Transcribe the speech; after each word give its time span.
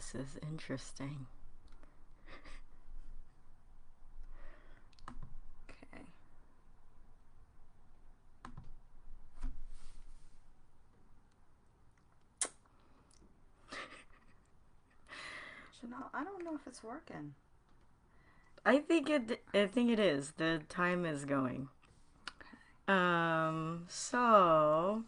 This 0.00 0.14
is 0.14 0.38
interesting. 0.50 1.26
Okay. 5.68 6.04
Chanel, 15.78 16.08
I 16.14 16.24
don't 16.24 16.42
know 16.42 16.54
if 16.54 16.66
it's 16.66 16.82
working. 16.82 17.34
I 18.64 18.78
think 18.78 19.10
it. 19.10 19.42
I 19.52 19.66
think 19.66 19.90
it 19.90 19.98
is. 19.98 20.32
The 20.38 20.62
time 20.70 21.04
is 21.04 21.26
going. 21.26 21.68
Okay. 22.26 22.56
Um. 22.88 23.84
So. 23.86 25.04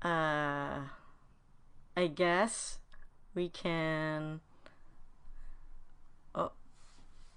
Uh. 0.00 0.78
I 1.98 2.06
guess 2.06 2.78
we 3.34 3.48
can. 3.48 4.38
Oh. 6.32 6.52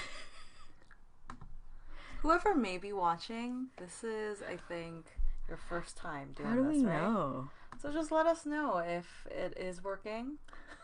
Whoever 2.22 2.54
may 2.54 2.78
be 2.78 2.94
watching, 2.94 3.66
this 3.76 4.02
is, 4.02 4.38
I 4.40 4.56
think, 4.56 5.04
your 5.48 5.58
first 5.58 5.98
time 5.98 6.30
doing 6.34 6.48
How 6.48 6.54
do 6.54 6.62
this, 6.62 6.76
we 6.78 6.86
right? 6.86 6.98
know? 6.98 7.50
So 7.82 7.92
just 7.92 8.10
let 8.10 8.24
us 8.24 8.46
know 8.46 8.78
if 8.78 9.26
it 9.30 9.54
is 9.58 9.84
working. 9.84 10.38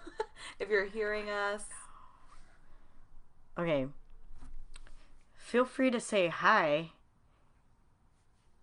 if 0.60 0.68
you're 0.68 0.84
hearing 0.84 1.30
us. 1.30 1.62
Okay. 3.58 3.86
Feel 5.32 5.64
free 5.64 5.90
to 5.90 6.00
say 6.00 6.28
hi 6.28 6.90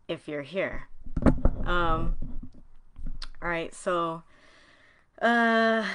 if 0.08 0.28
you're 0.28 0.44
here. 0.44 0.90
Um 1.66 2.18
all 3.42 3.50
right, 3.50 3.74
so 3.74 4.22
uh 5.22 5.86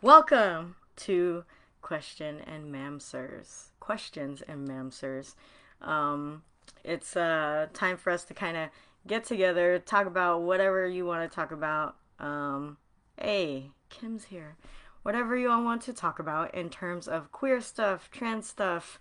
welcome 0.00 0.76
to 0.94 1.44
question 1.82 2.40
and 2.46 2.72
mamsers. 2.72 3.70
Questions 3.80 4.40
and 4.46 4.68
mamsers. 4.68 5.34
Um 5.82 6.42
it's 6.84 7.16
uh 7.16 7.66
time 7.72 7.96
for 7.96 8.10
us 8.10 8.24
to 8.24 8.34
kind 8.34 8.56
of 8.56 8.68
get 9.06 9.24
together, 9.24 9.78
talk 9.80 10.06
about 10.06 10.42
whatever 10.42 10.86
you 10.86 11.04
want 11.04 11.28
to 11.28 11.34
talk 11.34 11.50
about. 11.50 11.96
Um 12.20 12.76
hey, 13.20 13.70
Kim's 13.90 14.26
here 14.26 14.56
whatever 15.02 15.36
you 15.36 15.50
all 15.50 15.64
want 15.64 15.82
to 15.82 15.92
talk 15.92 16.18
about 16.18 16.54
in 16.54 16.68
terms 16.68 17.08
of 17.08 17.32
queer 17.32 17.60
stuff, 17.60 18.10
trans 18.10 18.46
stuff, 18.46 19.00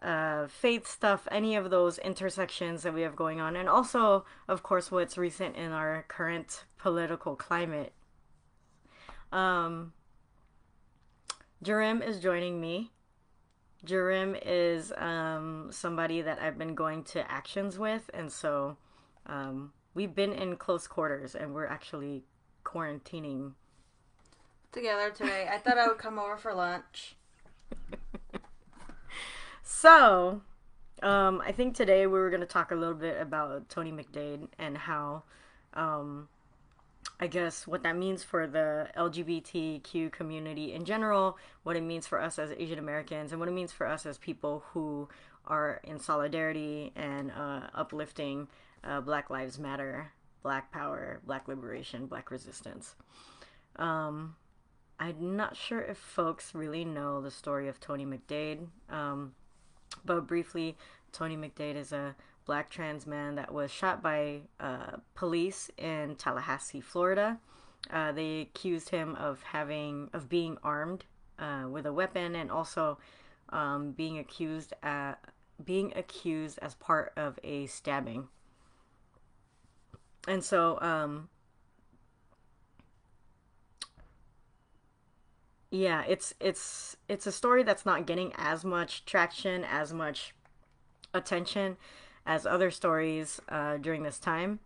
uh, 0.00 0.46
faith 0.46 0.86
stuff, 0.86 1.26
any 1.30 1.56
of 1.56 1.70
those 1.70 1.98
intersections 1.98 2.82
that 2.82 2.94
we 2.94 3.02
have 3.02 3.16
going 3.16 3.40
on, 3.40 3.56
and 3.56 3.68
also, 3.68 4.24
of 4.46 4.62
course, 4.62 4.92
what's 4.92 5.18
recent 5.18 5.56
in 5.56 5.72
our 5.72 6.04
current 6.08 6.64
political 6.78 7.34
climate. 7.34 7.92
Um, 9.32 9.92
Jarim 11.64 12.06
is 12.06 12.20
joining 12.20 12.60
me. 12.60 12.90
Jarim 13.86 14.38
is 14.44 14.92
um, 14.96 15.68
somebody 15.70 16.22
that 16.22 16.40
I've 16.40 16.56
been 16.56 16.74
going 16.74 17.04
to 17.04 17.30
actions 17.30 17.78
with, 17.78 18.10
and 18.14 18.32
so 18.32 18.76
um, 19.26 19.72
we've 19.94 20.14
been 20.14 20.32
in 20.32 20.56
close 20.56 20.86
quarters, 20.86 21.34
and 21.34 21.54
we're 21.54 21.66
actually 21.66 22.24
quarantining 22.64 23.52
Together 24.72 25.10
today. 25.10 25.46
I 25.48 25.58
thought 25.58 25.78
I 25.78 25.86
would 25.86 25.98
come 25.98 26.18
over 26.18 26.36
for 26.36 26.52
lunch. 26.52 27.14
So, 29.66 30.42
um, 31.02 31.42
I 31.44 31.50
think 31.52 31.74
today 31.74 32.06
we 32.06 32.18
were 32.18 32.30
going 32.30 32.40
to 32.40 32.46
talk 32.46 32.70
a 32.70 32.74
little 32.74 32.94
bit 32.94 33.20
about 33.20 33.68
Tony 33.68 33.92
McDade 33.92 34.48
and 34.58 34.76
how, 34.76 35.24
um, 35.72 36.28
I 37.20 37.26
guess, 37.26 37.66
what 37.66 37.82
that 37.84 37.96
means 37.96 38.22
for 38.22 38.46
the 38.46 38.88
LGBTQ 38.96 40.10
community 40.12 40.72
in 40.72 40.84
general, 40.84 41.38
what 41.62 41.76
it 41.76 41.82
means 41.82 42.06
for 42.06 42.20
us 42.20 42.38
as 42.38 42.50
Asian 42.52 42.78
Americans, 42.78 43.30
and 43.30 43.38
what 43.38 43.48
it 43.48 43.52
means 43.52 43.72
for 43.72 43.86
us 43.86 44.04
as 44.04 44.18
people 44.18 44.64
who 44.72 45.08
are 45.46 45.80
in 45.84 45.98
solidarity 45.98 46.92
and 46.96 47.30
uh, 47.30 47.60
uplifting 47.74 48.48
uh, 48.82 49.00
Black 49.00 49.30
Lives 49.30 49.58
Matter, 49.58 50.12
Black 50.42 50.72
Power, 50.72 51.20
Black 51.26 51.48
Liberation, 51.48 52.06
Black 52.06 52.30
Resistance. 52.30 52.94
Um, 53.76 54.36
I'm 54.98 55.36
not 55.36 55.56
sure 55.56 55.80
if 55.80 55.98
folks 55.98 56.54
really 56.54 56.84
know 56.84 57.20
the 57.20 57.30
story 57.30 57.68
of 57.68 57.80
Tony 57.80 58.06
McDade. 58.06 58.66
Um, 58.88 59.34
but 60.04 60.26
briefly, 60.26 60.76
Tony 61.12 61.36
McDade 61.36 61.76
is 61.76 61.92
a 61.92 62.14
black 62.44 62.70
trans 62.70 63.06
man 63.06 63.34
that 63.36 63.52
was 63.52 63.70
shot 63.70 64.02
by 64.02 64.40
uh, 64.60 64.96
police 65.14 65.70
in 65.78 66.16
Tallahassee, 66.16 66.80
Florida. 66.80 67.38
Uh, 67.90 68.12
they 68.12 68.42
accused 68.42 68.90
him 68.90 69.14
of 69.16 69.42
having 69.42 70.08
of 70.12 70.28
being 70.28 70.56
armed 70.62 71.04
uh, 71.38 71.64
with 71.68 71.86
a 71.86 71.92
weapon 71.92 72.34
and 72.34 72.50
also 72.50 72.98
um, 73.50 73.92
being 73.92 74.18
accused 74.18 74.72
at 74.82 75.14
being 75.64 75.92
accused 75.94 76.58
as 76.62 76.74
part 76.74 77.12
of 77.16 77.38
a 77.44 77.66
stabbing. 77.66 78.28
And 80.26 80.42
so, 80.42 80.80
um, 80.80 81.28
yeah, 85.70 86.02
it's 86.08 86.34
it's 86.40 86.96
it's 87.08 87.26
a 87.26 87.32
story 87.32 87.62
that's 87.62 87.84
not 87.84 88.06
getting 88.06 88.32
as 88.36 88.64
much 88.64 89.04
traction, 89.04 89.64
as 89.64 89.92
much 89.92 90.34
attention 91.12 91.76
as 92.26 92.46
other 92.46 92.70
stories 92.70 93.40
uh, 93.48 93.76
during 93.76 94.02
this 94.02 94.18
time. 94.18 94.60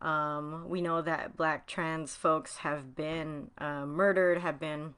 Um, 0.00 0.68
we 0.68 0.80
know 0.80 1.00
that 1.02 1.36
black 1.36 1.66
trans 1.66 2.14
folks 2.14 2.58
have 2.58 2.94
been 2.94 3.50
uh, 3.58 3.86
murdered, 3.86 4.38
have 4.38 4.60
been 4.60 4.94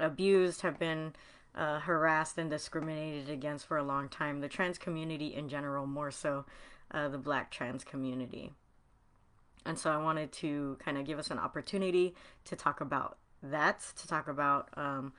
abused, 0.00 0.62
have 0.62 0.78
been 0.78 1.14
uh, 1.54 1.80
harassed 1.80 2.38
and 2.38 2.50
discriminated 2.50 3.28
against 3.28 3.66
for 3.66 3.76
a 3.76 3.82
long 3.82 4.08
time. 4.08 4.40
The 4.40 4.48
trans 4.48 4.78
community 4.78 5.34
in 5.34 5.48
general, 5.48 5.86
more 5.86 6.10
so 6.10 6.44
uh, 6.90 7.08
the 7.08 7.18
black 7.18 7.50
trans 7.50 7.84
community. 7.84 8.52
And 9.64 9.78
so 9.78 9.90
I 9.90 9.98
wanted 9.98 10.32
to 10.32 10.78
kind 10.80 10.96
of 10.98 11.04
give 11.04 11.18
us 11.18 11.30
an 11.30 11.38
opportunity 11.38 12.14
to 12.44 12.56
talk 12.56 12.80
about 12.80 13.18
that, 13.42 13.80
to 13.96 14.08
talk 14.08 14.28
about 14.28 14.68
um, 14.76 15.12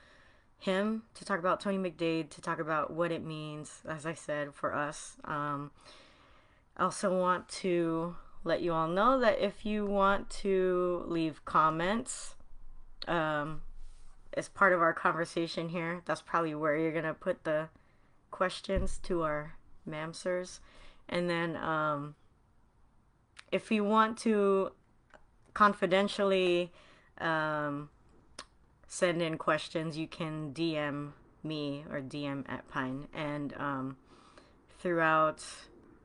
him, 0.59 1.03
to 1.16 1.25
talk 1.25 1.40
about 1.40 1.62
Tony 1.62 1.78
McDade, 1.78 2.30
to 2.31 2.42
talk 2.42 2.59
about 2.59 2.92
what 2.92 3.12
it 3.12 3.24
means, 3.24 3.81
as 3.88 4.06
I 4.06 4.14
said, 4.14 4.53
for 4.53 4.75
us. 4.75 5.16
Um, 5.24 5.72
I 6.75 6.84
also 6.84 7.18
want 7.18 7.47
to 7.50 8.16
let 8.44 8.62
you 8.62 8.74
all 8.74 8.88
know 8.88 9.20
that 9.20 9.40
if 9.40 9.66
you 9.66 9.86
want 9.86 10.30
to 10.30 11.03
leave 11.08 11.44
comments 11.46 12.36
um, 13.08 13.62
as 14.34 14.50
part 14.50 14.74
of 14.74 14.81
our 14.81 14.94
conversation 14.94 15.70
here, 15.70 16.02
that's 16.06 16.22
probably 16.22 16.56
where 16.56 16.78
you're 16.78 16.91
going 16.91 17.03
to 17.03 17.14
put 17.14 17.44
the 17.44 17.70
questions 18.31 19.00
to 19.03 19.24
our 19.24 19.56
mamsers. 19.88 20.59
And 21.08 21.30
then 21.30 21.56
um, 21.58 22.16
if 23.52 23.72
you 23.72 23.84
want 23.84 24.18
to 24.20 24.72
confidentially 25.53 26.72
um, 27.20 27.90
send 28.90 29.22
in 29.22 29.38
questions, 29.38 29.98
you 29.98 30.08
can 30.08 30.52
DM 30.52 31.12
me 31.44 31.86
or 31.90 32.02
DM 32.02 32.44
at 32.50 32.68
Pine. 32.68 33.08
And 33.14 33.54
um, 33.54 33.98
throughout 34.80 35.46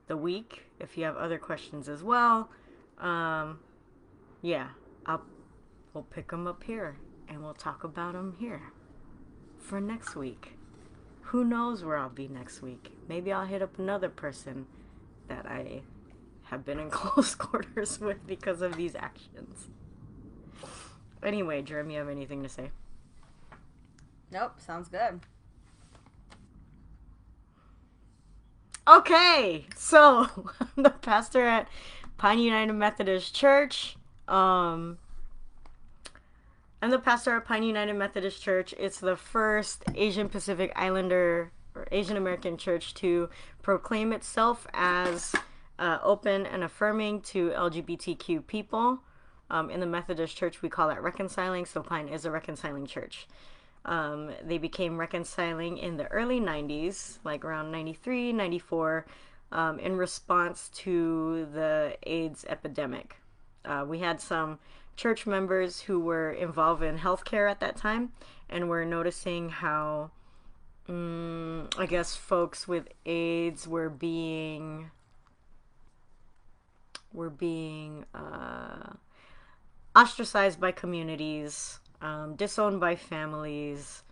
the 0.06 0.17
week, 0.17 0.67
if 0.78 0.97
you 0.97 1.05
have 1.05 1.17
other 1.17 1.39
questions 1.39 1.89
as 1.89 2.05
well, 2.05 2.50
um, 2.99 3.59
yeah, 4.43 4.69
I'll 5.06 5.22
we'll 5.95 6.04
pick 6.04 6.31
them 6.31 6.47
up 6.47 6.63
here 6.65 6.97
and 7.28 7.42
we'll 7.42 7.54
talk 7.54 7.84
about 7.84 8.13
them 8.13 8.36
here 8.39 8.60
for 9.59 9.80
next 9.80 10.15
week. 10.15 10.59
Who 11.22 11.42
knows 11.42 11.83
where 11.83 11.97
I'll 11.97 12.10
be 12.10 12.28
next 12.28 12.60
week? 12.60 12.92
Maybe 13.09 13.33
I'll 13.33 13.47
hit 13.47 13.63
up 13.63 13.78
another 13.78 14.10
person 14.10 14.66
that 15.28 15.47
I 15.47 15.83
have 16.45 16.66
been 16.66 16.78
in 16.78 16.91
close 16.91 17.34
quarters 17.34 17.98
with 17.98 18.27
because 18.27 18.60
of 18.60 18.77
these 18.77 18.95
actions. 18.95 19.69
Anyway, 21.24 21.62
Jeremy, 21.62 21.94
you 21.94 22.00
have 22.00 22.09
anything 22.09 22.42
to 22.42 22.48
say? 22.48 22.71
Nope, 24.30 24.60
sounds 24.60 24.88
good. 24.88 25.21
Okay, 28.86 29.65
so 29.74 30.28
I'm 30.60 30.68
the 30.82 30.91
pastor 30.91 31.47
at 31.47 31.68
Pine 32.18 32.38
United 32.38 32.74
Methodist 32.74 33.34
Church. 33.34 33.97
Um, 34.28 34.98
I'm 36.82 36.91
the 36.91 36.98
pastor 36.98 37.36
at 37.36 37.47
Pine 37.47 37.62
United 37.62 37.94
Methodist 37.94 38.42
Church. 38.42 38.74
It's 38.78 39.00
the 39.00 39.16
first 39.16 39.84
Asian 39.94 40.28
Pacific 40.28 40.70
Islander 40.77 41.50
or 41.74 41.88
Asian 41.91 42.18
American 42.18 42.59
church 42.59 42.92
to 42.94 43.30
proclaim 43.62 44.12
itself 44.12 44.66
as 44.74 45.34
uh, 45.78 45.98
open 46.03 46.44
and 46.44 46.62
affirming 46.62 47.22
to 47.22 47.50
LGBTQ 47.50 48.47
people. 48.47 49.00
Um, 49.54 49.71
in 49.71 49.78
the 49.78 49.86
Methodist 49.86 50.36
Church, 50.36 50.62
we 50.62 50.68
call 50.68 50.89
that 50.89 51.01
reconciling. 51.01 51.65
So 51.65 51.80
Pine 51.80 52.09
is 52.09 52.24
a 52.24 52.30
reconciling 52.33 52.86
church. 52.86 53.28
Um, 53.84 54.33
they 54.42 54.59
became 54.59 54.98
reconciling 54.98 55.78
in 55.78 55.97
the 55.97 56.09
early 56.09 56.41
90s, 56.41 57.18
like 57.22 57.45
around 57.45 57.71
93, 57.71 58.33
94, 58.33 59.06
um, 59.53 59.78
in 59.78 59.95
response 59.95 60.71
to 60.71 61.47
the 61.53 61.97
AIDS 62.03 62.45
epidemic. 62.48 63.15
Uh, 63.65 63.84
we 63.86 64.01
had 64.01 64.21
some 64.21 64.59
church 64.97 65.24
members 65.24 65.83
who 65.83 66.01
were 66.01 66.33
involved 66.33 66.83
in 66.83 66.98
healthcare 66.98 67.48
at 67.48 67.60
that 67.60 67.77
time 67.77 68.10
and 68.51 68.68
were 68.68 68.84
noticing 68.84 69.51
how 69.51 70.10
mm, 70.89 71.72
I 71.78 71.86
guess 71.86 72.16
folks 72.16 72.66
with 72.66 72.89
AIDS 73.06 73.68
were 73.68 73.89
being 73.89 74.91
were 77.12 77.30
being 77.30 78.04
uh, 78.12 78.95
ostracized 79.96 80.60
by 80.60 80.72
communities, 80.72 81.78
um, 82.00 82.34
disowned 82.36 82.80
by 82.80 82.96
families, 82.96 84.02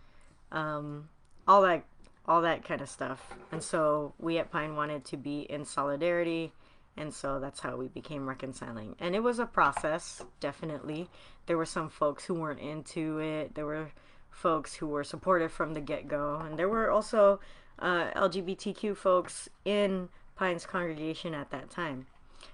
um, 0.51 1.09
all 1.47 1.61
that 1.61 1.85
all 2.25 2.41
that 2.41 2.63
kind 2.63 2.79
of 2.79 2.89
stuff. 2.89 3.33
And 3.51 3.61
so 3.61 4.13
we 4.17 4.37
at 4.37 4.49
Pine 4.49 4.75
wanted 4.75 5.03
to 5.05 5.17
be 5.17 5.41
in 5.41 5.65
solidarity, 5.65 6.53
and 6.95 7.13
so 7.13 7.39
that's 7.39 7.59
how 7.59 7.75
we 7.75 7.89
became 7.89 8.29
reconciling. 8.29 8.95
And 8.99 9.13
it 9.13 9.21
was 9.21 9.39
a 9.39 9.45
process, 9.45 10.23
definitely. 10.39 11.09
There 11.47 11.57
were 11.57 11.65
some 11.65 11.89
folks 11.89 12.23
who 12.23 12.35
weren't 12.35 12.61
into 12.61 13.19
it. 13.19 13.55
There 13.55 13.65
were 13.65 13.91
folks 14.29 14.75
who 14.75 14.87
were 14.87 15.03
supportive 15.03 15.51
from 15.51 15.73
the 15.73 15.81
get 15.81 16.07
go, 16.07 16.41
and 16.43 16.57
there 16.57 16.69
were 16.69 16.89
also 16.89 17.41
uh, 17.79 18.11
LGBTQ 18.11 18.95
folks 18.95 19.49
in 19.65 20.07
Pine's 20.35 20.65
congregation 20.65 21.33
at 21.33 21.51
that 21.51 21.69
time. 21.69 22.07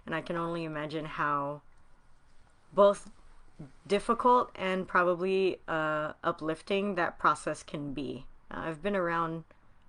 And 0.05 0.15
I 0.15 0.21
can 0.21 0.35
only 0.35 0.63
imagine 0.63 1.05
how 1.05 1.61
both 2.73 3.09
difficult 3.87 4.51
and 4.55 4.87
probably 4.87 5.59
uh, 5.67 6.13
uplifting 6.23 6.95
that 6.95 7.19
process 7.19 7.63
can 7.63 7.93
be. 7.93 8.25
Uh, 8.51 8.61
I've 8.65 8.81
been 8.81 8.95
around 8.95 9.43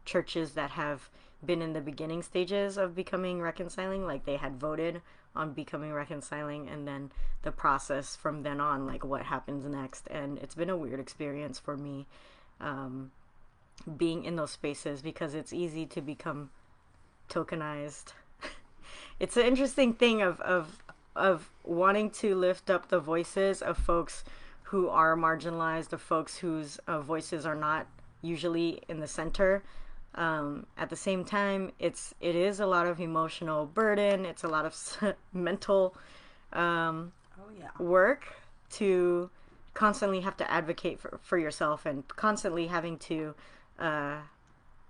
churches 0.04 0.52
that 0.52 0.70
have 0.70 1.08
been 1.44 1.62
in 1.62 1.72
the 1.72 1.80
beginning 1.80 2.22
stages 2.22 2.76
of 2.76 2.94
becoming 2.94 3.40
reconciling, 3.40 4.06
like 4.06 4.24
they 4.24 4.36
had 4.36 4.60
voted 4.60 5.00
on 5.34 5.52
becoming 5.52 5.92
reconciling, 5.92 6.68
and 6.68 6.86
then 6.86 7.12
the 7.42 7.52
process 7.52 8.16
from 8.16 8.42
then 8.42 8.60
on, 8.60 8.86
like 8.86 9.04
what 9.04 9.22
happens 9.22 9.64
next. 9.64 10.06
And 10.10 10.38
it's 10.38 10.54
been 10.54 10.70
a 10.70 10.76
weird 10.76 11.00
experience 11.00 11.58
for 11.58 11.76
me 11.76 12.06
um, 12.60 13.12
being 13.96 14.24
in 14.24 14.36
those 14.36 14.50
spaces 14.50 15.00
because 15.00 15.34
it's 15.34 15.52
easy 15.52 15.86
to 15.86 16.00
become 16.00 16.50
tokenized. 17.28 18.12
it's 19.20 19.36
an 19.36 19.46
interesting 19.46 19.94
thing 19.94 20.20
of, 20.20 20.40
of 20.40 20.82
of 21.16 21.50
wanting 21.64 22.10
to 22.10 22.34
lift 22.34 22.70
up 22.70 22.88
the 22.88 23.00
voices 23.00 23.62
of 23.62 23.76
folks 23.76 24.24
who 24.64 24.88
are 24.88 25.16
marginalized, 25.16 25.92
of 25.92 26.00
folks 26.00 26.38
whose 26.38 26.78
uh, 26.86 27.00
voices 27.00 27.44
are 27.44 27.56
not 27.56 27.86
usually 28.22 28.82
in 28.88 29.00
the 29.00 29.06
center 29.06 29.62
um, 30.14 30.66
at 30.76 30.90
the 30.90 30.96
same 30.96 31.24
time, 31.24 31.72
it's 31.78 32.14
it 32.20 32.34
is 32.34 32.60
a 32.60 32.66
lot 32.66 32.86
of 32.86 33.00
emotional 33.00 33.66
burden. 33.66 34.24
It's 34.24 34.42
a 34.42 34.48
lot 34.48 34.66
of 34.66 35.16
mental 35.32 35.94
um, 36.52 37.12
oh, 37.38 37.44
yeah. 37.58 37.70
work 37.78 38.26
to 38.72 39.30
constantly 39.72 40.20
have 40.20 40.36
to 40.38 40.50
advocate 40.50 40.98
for, 40.98 41.20
for 41.22 41.38
yourself 41.38 41.86
and 41.86 42.06
constantly 42.08 42.66
having 42.66 42.98
to 42.98 43.34
uh, 43.78 44.16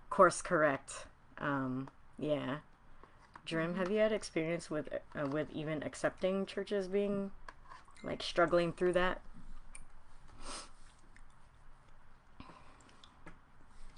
course 0.09 0.41
correct. 0.41 1.05
Um, 1.39 1.89
yeah, 2.19 2.57
Dream, 3.51 3.75
have 3.75 3.91
you 3.91 3.99
had 3.99 4.13
experience 4.13 4.71
with 4.71 4.89
uh, 4.93 5.27
with 5.27 5.49
even 5.53 5.83
accepting 5.83 6.47
churches 6.47 6.87
being 6.87 7.33
like 8.05 8.23
struggling 8.23 8.73
through 8.73 8.93
that? 8.93 9.21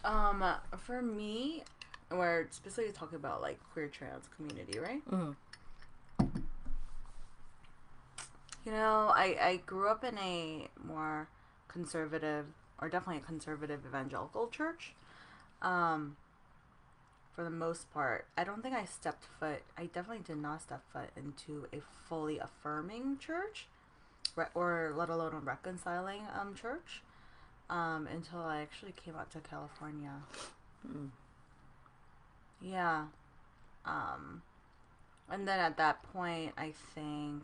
Um, 0.05 0.43
for 0.79 1.03
me, 1.03 1.65
we're 2.11 2.47
specifically 2.51 2.95
talking 2.95 3.17
about 3.17 3.43
like 3.43 3.59
queer 3.75 3.89
trans 3.89 4.25
community, 4.35 4.79
right? 4.79 5.03
Mm-hmm. 5.11 5.33
You 8.65 8.73
know, 8.73 9.13
I 9.15 9.37
I 9.39 9.61
grew 9.67 9.89
up 9.91 10.03
in 10.03 10.17
a 10.17 10.69
more 10.83 11.29
conservative, 11.69 12.47
or 12.81 12.89
definitely 12.89 13.19
a 13.19 13.27
conservative 13.27 13.81
evangelical 13.87 14.49
church. 14.49 14.95
Um, 15.61 16.17
for 17.35 17.45
the 17.45 17.51
most 17.51 17.93
part, 17.93 18.27
I 18.37 18.45
don't 18.45 18.63
think 18.63 18.75
I 18.75 18.85
stepped 18.85 19.25
foot. 19.41 19.63
I 19.77 19.87
definitely 19.87 20.25
did 20.25 20.37
not 20.37 20.63
step 20.63 20.83
foot 20.93 21.11
into 21.17 21.67
a 21.73 21.81
fully 22.09 22.39
affirming 22.39 23.19
church, 23.19 23.67
or 24.55 24.93
let 24.95 25.09
alone 25.09 25.35
a 25.35 25.39
reconciling 25.39 26.23
um 26.39 26.55
church 26.55 27.03
um, 27.71 28.07
until 28.07 28.41
I 28.41 28.61
actually 28.61 28.93
came 28.93 29.15
out 29.17 29.31
to 29.31 29.41
California. 29.41 30.13
Mm. 30.87 31.09
Yeah. 32.61 33.07
Um, 33.85 34.43
and 35.31 35.49
then 35.49 35.59
at 35.59 35.77
that 35.79 36.03
point, 36.13 36.53
I 36.59 36.73
think. 36.95 37.43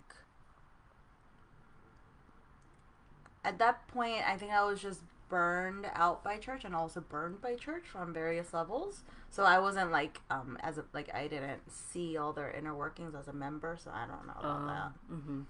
At 3.44 3.58
that 3.58 3.88
point, 3.88 4.23
I 4.29 4.37
think 4.37 4.52
I 4.52 4.64
was 4.64 4.82
just 4.82 5.00
burned 5.29 5.87
out 5.95 6.25
by 6.25 6.39
church 6.39 6.65
and 6.65 6.75
also 6.75 7.01
burned 7.01 7.41
by 7.41 7.55
church 7.55 7.85
from 7.87 8.13
various 8.13 8.53
levels. 8.53 9.03
So 9.31 9.45
I 9.45 9.59
wasn't 9.59 9.91
like 9.91 10.21
um 10.31 10.59
as 10.61 10.79
a, 10.79 10.85
like 10.93 11.15
I 11.15 11.29
didn't 11.29 11.61
see 11.71 12.17
all 12.17 12.33
their 12.33 12.51
inner 12.51 12.75
workings 12.75 13.15
as 13.15 13.29
a 13.29 13.33
member, 13.33 13.77
so 13.83 13.91
I 13.93 14.07
don't 14.07 14.27
know 14.27 14.35
about 14.39 14.63
uh, 14.63 14.67
that. 14.67 14.93
Mm-hmm. 15.13 15.41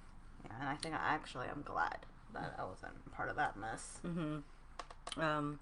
Yeah, 0.45 0.53
and 0.61 0.69
I 0.69 0.77
think 0.77 0.95
I 0.95 1.15
actually 1.15 1.47
am 1.49 1.63
glad 1.65 1.99
that 2.35 2.55
I 2.59 2.65
wasn't 2.65 3.13
part 3.13 3.29
of 3.29 3.37
that 3.37 3.57
mess. 3.57 4.01
Mm-hmm. 4.07 5.21
Um, 5.21 5.59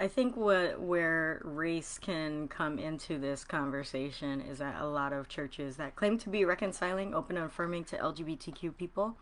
I 0.00 0.06
think 0.06 0.36
what 0.36 0.80
where 0.80 1.40
race 1.44 1.98
can 1.98 2.46
come 2.48 2.78
into 2.78 3.18
this 3.18 3.44
conversation 3.44 4.40
is 4.40 4.58
that 4.58 4.80
a 4.80 4.86
lot 4.86 5.12
of 5.12 5.28
churches 5.28 5.76
that 5.76 5.96
claim 5.96 6.18
to 6.18 6.28
be 6.28 6.44
reconciling, 6.44 7.14
open 7.14 7.36
and 7.36 7.46
affirming 7.46 7.84
to 7.86 7.96
LGBTQ 7.96 8.76
people 8.76 9.16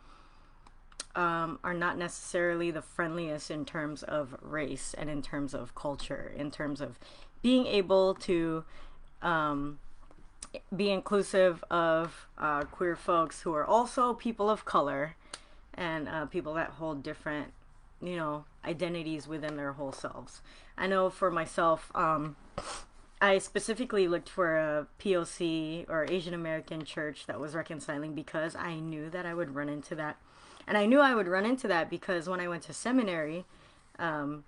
um, 1.16 1.58
are 1.64 1.74
not 1.74 1.98
necessarily 1.98 2.70
the 2.70 2.82
friendliest 2.82 3.50
in 3.50 3.64
terms 3.64 4.02
of 4.02 4.36
race 4.42 4.94
and 4.96 5.10
in 5.10 5.22
terms 5.22 5.54
of 5.54 5.74
culture, 5.74 6.32
in 6.36 6.50
terms 6.50 6.80
of 6.80 6.98
being 7.42 7.66
able 7.66 8.14
to 8.14 8.64
um, 9.22 9.78
be 10.74 10.90
inclusive 10.90 11.64
of 11.70 12.28
uh, 12.38 12.64
queer 12.64 12.94
folks 12.94 13.42
who 13.42 13.54
are 13.54 13.64
also 13.64 14.14
people 14.14 14.48
of 14.48 14.64
color 14.64 15.16
and 15.74 16.08
uh, 16.08 16.26
people 16.26 16.54
that 16.54 16.70
hold 16.70 17.02
different 17.02 17.52
you 18.02 18.16
know 18.16 18.44
identities 18.64 19.26
within 19.26 19.56
their 19.56 19.72
whole 19.72 19.92
selves. 19.92 20.42
I 20.76 20.86
know 20.86 21.08
for 21.08 21.30
myself 21.30 21.90
um 21.94 22.36
i 23.20 23.38
specifically 23.38 24.06
looked 24.06 24.28
for 24.28 24.56
a 24.56 24.86
poc 24.98 25.86
or 25.88 26.06
asian 26.10 26.34
american 26.34 26.84
church 26.84 27.26
that 27.26 27.40
was 27.40 27.54
reconciling 27.54 28.14
because 28.14 28.54
i 28.54 28.78
knew 28.78 29.08
that 29.08 29.24
i 29.24 29.32
would 29.32 29.54
run 29.54 29.68
into 29.68 29.94
that 29.94 30.16
and 30.66 30.76
i 30.76 30.86
knew 30.86 31.00
i 31.00 31.14
would 31.14 31.28
run 31.28 31.44
into 31.44 31.68
that 31.68 31.88
because 31.90 32.28
when 32.28 32.40
i 32.40 32.48
went 32.48 32.62
to 32.62 32.72
seminary 32.72 33.44
um 33.98 34.44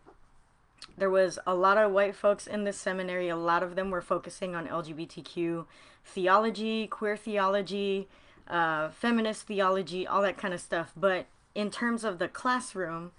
there 0.97 1.11
was 1.11 1.39
a 1.47 1.55
lot 1.55 1.77
of 1.77 1.93
white 1.93 2.15
folks 2.15 2.47
in 2.47 2.65
this 2.65 2.77
seminary 2.77 3.29
a 3.29 3.37
lot 3.37 3.63
of 3.63 3.75
them 3.75 3.91
were 3.91 4.03
focusing 4.03 4.55
on 4.55 4.67
lgbtq 4.67 5.65
theology 6.05 6.87
queer 6.87 7.17
theology 7.17 8.09
uh, 8.49 8.89
feminist 8.89 9.43
theology 9.47 10.07
all 10.07 10.23
that 10.23 10.39
kind 10.39 10.55
of 10.55 10.61
stuff 10.61 10.93
but 10.97 11.27
in 11.55 11.71
terms 11.71 12.03
of 12.03 12.19
the 12.19 12.29
classroom 12.29 13.13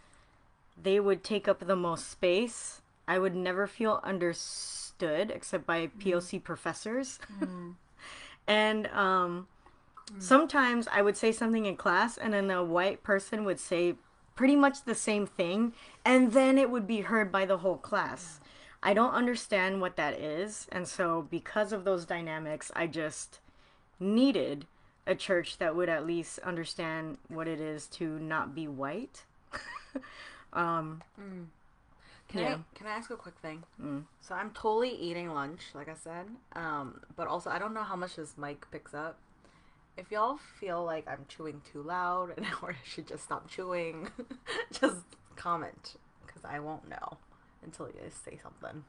they 0.83 0.99
would 0.99 1.23
take 1.23 1.47
up 1.47 1.59
the 1.59 1.75
most 1.75 2.09
space. 2.09 2.81
I 3.07 3.19
would 3.19 3.35
never 3.35 3.67
feel 3.67 3.99
understood 4.03 5.31
except 5.31 5.65
by 5.65 5.87
POC 5.87 6.39
mm. 6.39 6.43
professors. 6.43 7.19
Mm. 7.41 7.75
and 8.47 8.87
um, 8.87 9.47
mm. 10.11 10.21
sometimes 10.21 10.87
I 10.91 11.01
would 11.01 11.17
say 11.17 11.31
something 11.31 11.65
in 11.65 11.75
class, 11.75 12.17
and 12.17 12.33
then 12.33 12.47
the 12.47 12.63
white 12.63 13.03
person 13.03 13.45
would 13.45 13.59
say 13.59 13.95
pretty 14.35 14.55
much 14.55 14.83
the 14.83 14.95
same 14.95 15.27
thing, 15.27 15.73
and 16.05 16.31
then 16.33 16.57
it 16.57 16.69
would 16.69 16.87
be 16.87 17.01
heard 17.01 17.31
by 17.31 17.45
the 17.45 17.57
whole 17.57 17.77
class. 17.77 18.39
I 18.81 18.93
don't 18.93 19.13
understand 19.13 19.81
what 19.81 19.97
that 19.97 20.13
is. 20.13 20.67
And 20.71 20.87
so, 20.87 21.27
because 21.29 21.73
of 21.73 21.83
those 21.83 22.05
dynamics, 22.05 22.71
I 22.75 22.87
just 22.87 23.39
needed 23.99 24.65
a 25.05 25.15
church 25.15 25.57
that 25.57 25.75
would 25.75 25.89
at 25.89 26.05
least 26.05 26.39
understand 26.39 27.17
what 27.27 27.47
it 27.47 27.59
is 27.59 27.87
to 27.87 28.19
not 28.19 28.55
be 28.55 28.67
white. 28.67 29.23
Um, 30.53 31.03
mm. 31.19 31.45
Can 32.27 32.41
yeah. 32.41 32.55
I 32.55 32.77
can 32.77 32.87
I 32.87 32.91
ask 32.91 33.09
a 33.09 33.15
quick 33.15 33.35
thing? 33.41 33.63
Mm. 33.81 34.03
So 34.21 34.35
I'm 34.35 34.51
totally 34.51 34.91
eating 34.91 35.33
lunch, 35.33 35.61
like 35.73 35.89
I 35.89 35.95
said. 35.95 36.27
Um, 36.53 37.01
but 37.15 37.27
also 37.27 37.49
I 37.49 37.59
don't 37.59 37.73
know 37.73 37.83
how 37.83 37.95
much 37.95 38.15
this 38.15 38.37
mic 38.37 38.69
picks 38.71 38.93
up. 38.93 39.17
If 39.99 40.11
y'all 40.11 40.39
feel 40.59 40.85
like 40.85 41.05
I'm 41.09 41.25
chewing 41.27 41.61
too 41.71 41.81
loud 41.81 42.31
and 42.37 42.45
or 42.61 42.71
I 42.71 42.75
should 42.85 43.07
just 43.07 43.23
stop 43.23 43.49
chewing, 43.49 44.09
just 44.71 45.03
comment 45.35 45.95
because 46.25 46.43
I 46.45 46.59
won't 46.59 46.87
know 46.87 47.17
until 47.63 47.87
you 47.87 47.95
guys 48.01 48.13
say 48.13 48.39
something. 48.41 48.83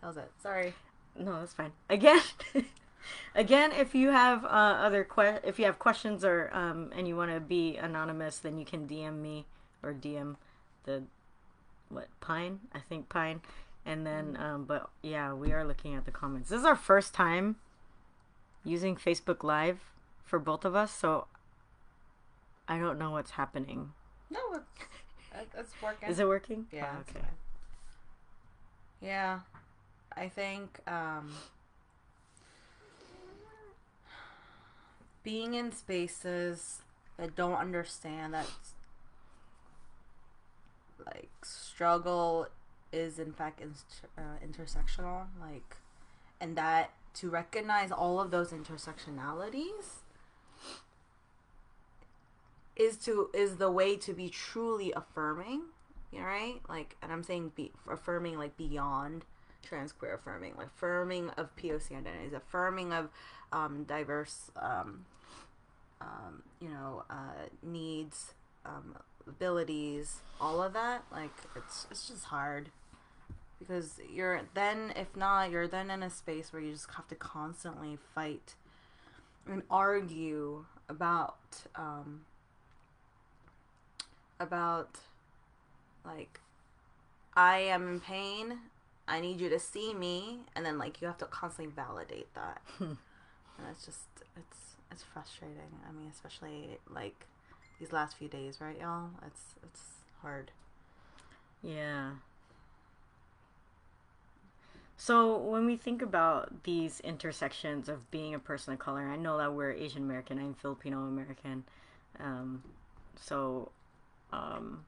That 0.00 0.06
was 0.06 0.16
it. 0.16 0.30
Sorry. 0.42 0.72
No, 1.18 1.38
that's 1.40 1.52
fine. 1.52 1.72
Again, 1.90 2.20
again, 3.34 3.72
if 3.72 3.94
you 3.94 4.10
have 4.10 4.44
uh, 4.44 4.48
other 4.48 5.04
que- 5.04 5.40
if 5.44 5.58
you 5.58 5.66
have 5.66 5.78
questions 5.78 6.24
or 6.24 6.50
um, 6.52 6.90
and 6.96 7.06
you 7.06 7.14
want 7.14 7.32
to 7.32 7.40
be 7.40 7.76
anonymous, 7.76 8.38
then 8.38 8.58
you 8.58 8.64
can 8.64 8.86
DM 8.88 9.20
me 9.20 9.44
or 9.82 9.92
DM 9.92 10.36
the 10.84 11.02
what 11.90 12.08
Pine? 12.20 12.60
I 12.74 12.78
think 12.78 13.08
Pine. 13.10 13.40
And 13.84 14.04
then, 14.06 14.36
mm. 14.38 14.40
um, 14.40 14.64
but 14.64 14.88
yeah, 15.02 15.32
we 15.32 15.52
are 15.52 15.64
looking 15.64 15.94
at 15.94 16.06
the 16.06 16.10
comments. 16.10 16.48
This 16.48 16.60
is 16.60 16.64
our 16.64 16.74
first 16.74 17.14
time 17.14 17.56
using 18.64 18.96
Facebook 18.96 19.44
Live 19.44 19.78
for 20.26 20.38
both 20.38 20.64
of 20.64 20.74
us, 20.74 20.92
so 20.92 21.28
I 22.68 22.78
don't 22.78 22.98
know 22.98 23.12
what's 23.12 23.32
happening. 23.32 23.92
No, 24.28 24.40
it's, 25.32 25.54
it's 25.56 25.82
working. 25.82 26.08
Is 26.10 26.18
it 26.18 26.26
working? 26.26 26.66
Yeah. 26.72 26.96
Oh, 26.96 27.00
okay. 27.00 27.26
Yeah, 29.00 29.40
I 30.16 30.28
think 30.28 30.80
um, 30.88 31.32
being 35.22 35.54
in 35.54 35.70
spaces 35.72 36.82
that 37.16 37.36
don't 37.36 37.54
understand 37.54 38.34
that 38.34 38.50
like 41.04 41.30
struggle 41.42 42.48
is 42.92 43.18
in 43.18 43.32
fact 43.32 43.60
in, 43.60 43.74
uh, 44.18 44.22
intersectional, 44.44 45.26
like, 45.40 45.76
and 46.40 46.56
that 46.56 46.90
to 47.14 47.30
recognize 47.30 47.92
all 47.92 48.18
of 48.18 48.30
those 48.30 48.50
intersectionalities 48.50 50.02
is 52.76 52.96
to 52.98 53.30
is 53.34 53.56
the 53.56 53.70
way 53.70 53.96
to 53.96 54.12
be 54.12 54.28
truly 54.28 54.92
affirming 54.92 55.62
right? 56.12 56.60
Like 56.68 56.96
and 57.02 57.12
i'm 57.12 57.22
saying 57.22 57.52
be 57.54 57.72
affirming 57.90 58.38
like 58.38 58.56
beyond 58.56 59.24
trans 59.62 59.92
queer 59.92 60.14
affirming 60.14 60.54
like 60.56 60.68
affirming 60.68 61.30
of 61.30 61.54
poc 61.56 61.90
identities 61.90 62.32
affirming 62.32 62.92
of 62.92 63.08
um, 63.52 63.84
diverse 63.84 64.50
um, 64.60 65.04
um, 66.00 66.42
you 66.60 66.68
know 66.68 67.04
uh, 67.10 67.46
needs 67.62 68.34
um, 68.64 68.96
abilities 69.26 70.20
all 70.40 70.62
of 70.62 70.72
that 70.72 71.04
like 71.12 71.32
it's 71.54 71.86
it's 71.90 72.08
just 72.08 72.24
hard. 72.24 72.70
Because 73.58 73.98
you're 74.12 74.42
then 74.52 74.92
if 74.96 75.16
not 75.16 75.50
you're 75.50 75.66
then 75.66 75.90
in 75.90 76.02
a 76.02 76.10
space 76.10 76.52
where 76.52 76.60
you 76.60 76.72
just 76.72 76.92
have 76.92 77.08
to 77.08 77.14
constantly 77.14 77.98
fight 78.14 78.54
and 79.48 79.62
argue 79.70 80.66
about 80.90 81.38
um, 81.74 82.20
about 84.38 85.00
like 86.04 86.40
I 87.34 87.58
am 87.58 87.88
in 87.88 88.00
pain. 88.00 88.58
I 89.08 89.20
need 89.20 89.40
you 89.40 89.48
to 89.50 89.58
see 89.58 89.94
me, 89.94 90.40
and 90.56 90.66
then 90.66 90.78
like 90.78 91.00
you 91.00 91.06
have 91.06 91.18
to 91.18 91.26
constantly 91.26 91.72
validate 91.72 92.32
that, 92.34 92.60
and 92.80 92.96
it's 93.70 93.84
just 93.84 94.08
it's 94.36 94.76
it's 94.90 95.02
frustrating. 95.02 95.80
I 95.88 95.92
mean, 95.92 96.10
especially 96.10 96.78
like 96.92 97.26
these 97.78 97.92
last 97.92 98.16
few 98.16 98.28
days, 98.28 98.60
right, 98.60 98.78
y'all? 98.80 99.10
It's 99.26 99.54
it's 99.62 99.82
hard. 100.22 100.50
Yeah. 101.62 102.12
So 104.96 105.36
when 105.36 105.66
we 105.66 105.76
think 105.76 106.00
about 106.00 106.64
these 106.64 107.00
intersections 107.00 107.88
of 107.88 108.10
being 108.10 108.34
a 108.34 108.38
person 108.38 108.72
of 108.72 108.78
color, 108.78 109.02
I 109.02 109.16
know 109.16 109.36
that 109.38 109.52
we're 109.52 109.72
Asian 109.72 110.02
American. 110.02 110.38
I'm 110.38 110.54
Filipino 110.54 111.00
American. 111.00 111.64
Um, 112.18 112.62
so, 113.20 113.70
um, 114.36 114.84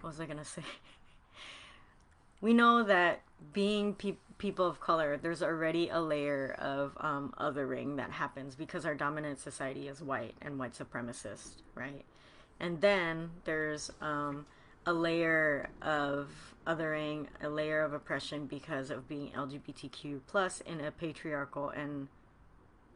what 0.00 0.10
was 0.10 0.20
I 0.20 0.26
gonna 0.26 0.44
say? 0.44 0.62
we 2.40 2.52
know 2.52 2.82
that 2.82 3.22
being 3.52 3.94
pe- 3.94 4.16
people 4.38 4.66
of 4.66 4.80
color, 4.80 5.16
there's 5.16 5.42
already 5.42 5.88
a 5.88 6.00
layer 6.00 6.56
of 6.58 6.96
um, 7.00 7.32
othering 7.38 7.96
that 7.96 8.10
happens 8.10 8.54
because 8.54 8.84
our 8.84 8.94
dominant 8.94 9.38
society 9.38 9.88
is 9.88 10.02
white 10.02 10.34
and 10.42 10.58
white 10.58 10.74
supremacist, 10.74 11.62
right? 11.74 12.04
And 12.58 12.80
then 12.80 13.30
there's 13.44 13.90
um, 14.00 14.46
a 14.86 14.92
layer 14.92 15.68
of 15.82 16.28
othering, 16.66 17.26
a 17.42 17.48
layer 17.48 17.82
of 17.82 17.92
oppression 17.92 18.46
because 18.46 18.90
of 18.90 19.08
being 19.08 19.30
LGBTQ 19.30 20.20
plus 20.26 20.60
in 20.62 20.80
a 20.80 20.90
patriarchal 20.90 21.70
and 21.70 22.08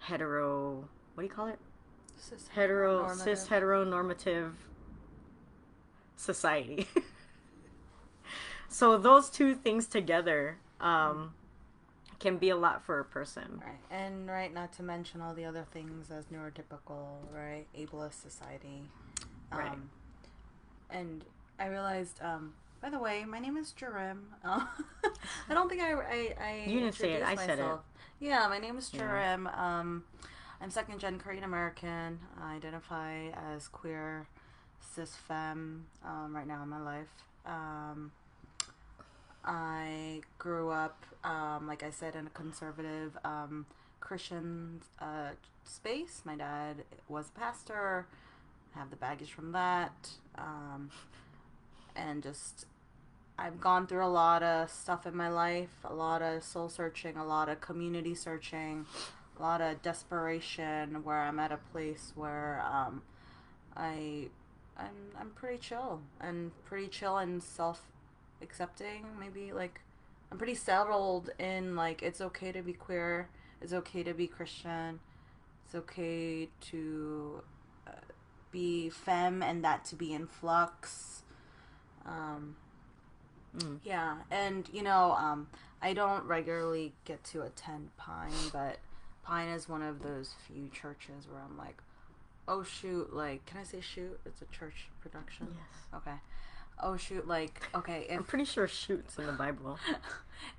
hetero. 0.01 0.89
What 1.15 1.23
do 1.23 1.27
you 1.27 1.33
call 1.33 1.47
it? 1.47 1.59
Cis- 2.17 2.49
Hetero, 2.55 3.03
normative. 3.03 3.39
cis 3.39 3.49
heteronormative 3.49 4.53
society. 6.17 6.87
so 8.69 8.97
those 8.99 9.31
two 9.31 9.55
things 9.55 9.87
together 9.87 10.59
um, 10.81 11.35
can 12.19 12.39
be 12.39 12.51
a 12.51 12.57
lot 12.57 12.83
for 12.83 12.99
a 13.01 13.05
person. 13.05 13.63
Right, 13.65 13.79
and 13.91 14.29
right, 14.29 14.53
not 14.53 14.73
to 14.75 14.83
mention 14.83 15.21
all 15.21 15.35
the 15.35 15.45
other 15.45 15.65
things 15.73 16.11
as 16.11 16.27
neurotypical, 16.27 17.07
right, 17.33 17.67
ableist 17.79 18.21
society. 18.23 18.83
Um, 19.53 19.59
Right. 19.59 19.79
And 20.91 21.25
I 21.59 21.67
realized, 21.67 22.21
um, 22.23 22.55
by 22.81 22.91
the 22.91 22.99
way, 22.99 23.25
my 23.25 23.39
name 23.39 23.57
is 23.57 23.75
Jerem. 23.79 24.19
Uh, 24.45 24.65
I 25.49 25.55
don't 25.55 25.69
think 25.69 25.83
I, 25.83 25.93
I, 25.93 26.35
I 26.41 26.65
You 26.67 26.81
didn't 26.81 26.95
say 26.95 27.13
it, 27.15 27.23
I 27.23 27.35
said 27.35 27.59
it. 27.59 27.79
Yeah, 28.21 28.47
my 28.49 28.59
name 28.59 28.77
is 28.79 28.91
Yeah. 28.93 29.37
Um, 29.57 30.05
I'm 30.61 30.71
second 30.71 30.99
gen 31.01 31.19
Korean 31.19 31.45
American. 31.45 32.21
I 32.41 32.55
identify 32.55 33.29
as 33.55 33.69
queer, 33.69 34.27
cis 34.95 35.15
femme 35.15 35.87
um, 36.05 36.35
right 36.35 36.47
now 36.47 36.63
in 36.63 36.69
my 36.69 36.81
life. 36.81 37.09
Um, 37.47 38.13
I 39.45 40.21
grew 40.39 40.71
up, 40.71 41.05
um, 41.23 41.67
like 41.67 41.83
I 41.83 41.91
said, 41.91 42.17
in 42.17 42.27
a 42.27 42.31
conservative 42.31 43.17
um, 43.25 43.67
Christian 44.01 44.81
uh, 45.01 45.31
space. 45.65 46.23
My 46.25 46.37
dad 46.37 46.85
was 47.09 47.29
a 47.29 47.39
pastor. 47.39 48.07
I 48.75 48.79
have 48.79 48.91
the 48.91 48.97
baggage 48.97 49.33
from 49.33 49.53
that. 49.53 50.11
Um, 50.37 50.91
and 51.95 52.23
just, 52.23 52.67
I've 53.39 53.61
gone 53.61 53.87
through 53.87 54.05
a 54.05 54.09
lot 54.09 54.43
of 54.43 54.71
stuff 54.71 55.07
in 55.07 55.17
my 55.17 55.29
life, 55.29 55.77
a 55.85 55.95
lot 55.95 56.23
of 56.23 56.43
soul 56.43 56.69
searching, 56.69 57.17
a 57.17 57.25
lot 57.25 57.49
of 57.49 57.61
community 57.61 58.15
searching, 58.15 58.87
a 59.39 59.43
lot 59.43 59.61
of 59.61 59.83
desperation 59.83 61.05
where 61.05 61.21
I'm 61.21 61.39
at 61.39 61.53
a 61.53 61.59
place 61.73 62.13
where 62.15 62.65
um, 62.67 63.03
I 63.77 64.29
I'm 64.77 65.17
I'm 65.19 65.31
pretty 65.31 65.59
chill 65.59 66.01
and 66.21 66.51
pretty 66.65 66.89
chill 66.89 67.19
and 67.19 67.43
self 67.43 67.83
accepting. 68.43 69.07
Maybe 69.19 69.53
like 69.53 69.81
I'm 70.33 70.39
pretty 70.39 70.55
settled 70.55 71.31
in 71.39 71.77
like 71.77 72.03
it's 72.03 72.21
okay 72.21 72.53
to 72.53 72.63
be 72.63 72.73
queer. 72.73 73.29
It's 73.61 73.73
okay 73.73 74.03
to 74.03 74.15
be 74.15 74.27
Christian. 74.27 75.01
It's 75.65 75.75
okay 75.75 76.49
to 76.71 77.43
uh, 77.87 77.93
be 78.51 78.91
femme 78.91 79.43
and 79.43 79.65
that 79.65 79.85
to 79.87 79.97
be 79.97 80.13
in 80.13 80.27
flux. 80.27 81.23
Um, 82.05 82.57
Mm. 83.57 83.79
yeah, 83.85 84.17
and 84.33 84.69
you 84.73 84.83
know, 84.83 85.13
um, 85.13 85.47
I 85.81 85.93
don't 85.93 86.25
regularly 86.25 86.93
get 87.05 87.23
to 87.27 87.43
attend 87.43 87.97
Pine, 87.97 88.33
but 88.53 88.79
Pine 89.23 89.47
is 89.47 89.69
one 89.69 89.81
of 89.81 90.03
those 90.03 90.35
few 90.49 90.69
churches 90.71 91.29
where 91.31 91.41
I'm 91.41 91.57
like, 91.57 91.77
oh 92.49 92.63
shoot, 92.63 93.15
like, 93.15 93.45
can 93.47 93.61
I 93.61 93.65
say 93.65 93.81
shoot? 93.81 94.19
It's 94.27 94.43
a 94.43 94.47
church 94.47 94.89
production. 95.01 95.49
Yes. 95.51 96.01
Okay. 96.03 96.17
Oh 96.83 96.97
shoot, 96.97 97.27
like, 97.29 97.63
okay, 97.75 98.07
if 98.11 98.19
I'm 98.19 98.25
pretty 98.25 98.45
sure 98.45 98.67
shoots 98.69 99.19
in 99.19 99.27
the 99.27 99.33
Bible. 99.33 99.79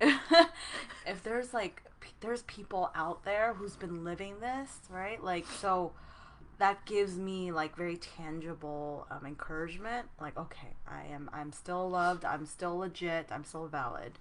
if 1.06 1.22
there's 1.22 1.52
like 1.54 1.82
p- 2.00 2.10
there's 2.20 2.42
people 2.42 2.90
out 2.94 3.24
there 3.24 3.54
who's 3.54 3.76
been 3.76 4.04
living 4.04 4.40
this 4.40 4.80
right 4.90 5.22
like 5.22 5.46
so 5.46 5.92
that 6.58 6.84
gives 6.86 7.16
me 7.18 7.52
like 7.52 7.76
very 7.76 7.96
tangible 7.96 9.06
um, 9.10 9.24
encouragement 9.26 10.08
like 10.20 10.36
okay 10.36 10.74
i 10.88 11.02
am 11.04 11.28
i'm 11.32 11.52
still 11.52 11.88
loved 11.88 12.24
i'm 12.24 12.46
still 12.46 12.78
legit 12.78 13.28
i'm 13.30 13.44
still 13.44 13.66
valid 13.68 14.12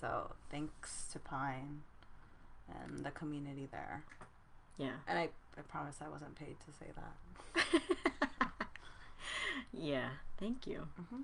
so 0.00 0.32
thanks 0.50 1.06
to 1.12 1.18
pine 1.18 1.82
and 2.82 3.04
the 3.04 3.10
community 3.10 3.68
there 3.70 4.02
Yeah. 4.78 4.92
and 5.06 5.18
i, 5.18 5.28
I 5.58 5.62
promise 5.62 5.96
i 6.04 6.08
wasn't 6.08 6.34
paid 6.34 6.56
to 6.66 6.72
say 6.78 6.86
that 6.94 7.82
yeah. 9.72 10.08
Thank 10.38 10.66
you. 10.66 10.86
Mhm. 11.00 11.22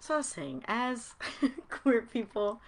So 0.00 0.14
I 0.14 0.16
was 0.18 0.26
saying, 0.26 0.64
as 0.66 1.14
queer 1.70 2.02
people, 2.02 2.60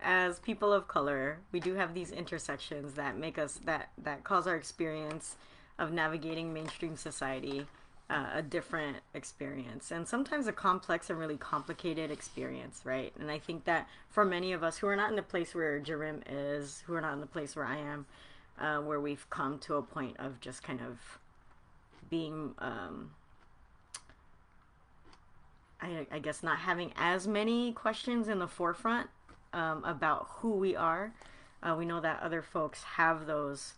as 0.00 0.38
people 0.38 0.72
of 0.72 0.86
color, 0.88 1.38
we 1.52 1.58
do 1.60 1.74
have 1.74 1.94
these 1.94 2.12
intersections 2.12 2.94
that 2.94 3.16
make 3.16 3.38
us 3.38 3.58
that 3.64 3.90
that 3.98 4.24
cause 4.24 4.46
our 4.46 4.54
experience 4.56 5.36
of 5.78 5.92
navigating 5.92 6.52
mainstream 6.52 6.96
society 6.96 7.66
uh, 8.08 8.26
a 8.34 8.42
different 8.42 8.98
experience 9.14 9.90
and 9.90 10.06
sometimes 10.06 10.46
a 10.46 10.52
complex 10.52 11.10
and 11.10 11.18
really 11.18 11.36
complicated 11.36 12.10
experience, 12.10 12.82
right? 12.84 13.12
And 13.18 13.30
I 13.30 13.38
think 13.40 13.64
that 13.64 13.88
for 14.08 14.24
many 14.24 14.52
of 14.52 14.62
us 14.62 14.78
who 14.78 14.86
are 14.86 14.94
not 14.96 15.10
in 15.10 15.16
the 15.16 15.22
place 15.22 15.54
where 15.54 15.80
Jerim 15.80 16.22
is, 16.30 16.84
who 16.86 16.94
are 16.94 17.00
not 17.00 17.14
in 17.14 17.20
the 17.20 17.26
place 17.26 17.56
where 17.56 17.66
I 17.66 17.78
am, 17.78 18.06
uh, 18.58 18.78
where 18.78 19.00
we've 19.00 19.28
come 19.30 19.58
to 19.60 19.74
a 19.74 19.82
point 19.82 20.16
of 20.18 20.40
just 20.40 20.62
kind 20.62 20.80
of 20.80 21.18
being 22.08 22.54
um, 22.58 23.10
I, 25.80 26.06
I 26.10 26.18
guess 26.18 26.42
not 26.42 26.58
having 26.58 26.92
as 26.96 27.28
many 27.28 27.72
questions 27.72 28.28
in 28.28 28.38
the 28.38 28.48
forefront 28.48 29.08
um, 29.52 29.84
about 29.84 30.26
who 30.36 30.52
we 30.52 30.74
are. 30.74 31.12
Uh, 31.62 31.74
we 31.78 31.84
know 31.84 32.00
that 32.00 32.20
other 32.22 32.42
folks 32.42 32.82
have 32.82 33.26
those 33.26 33.74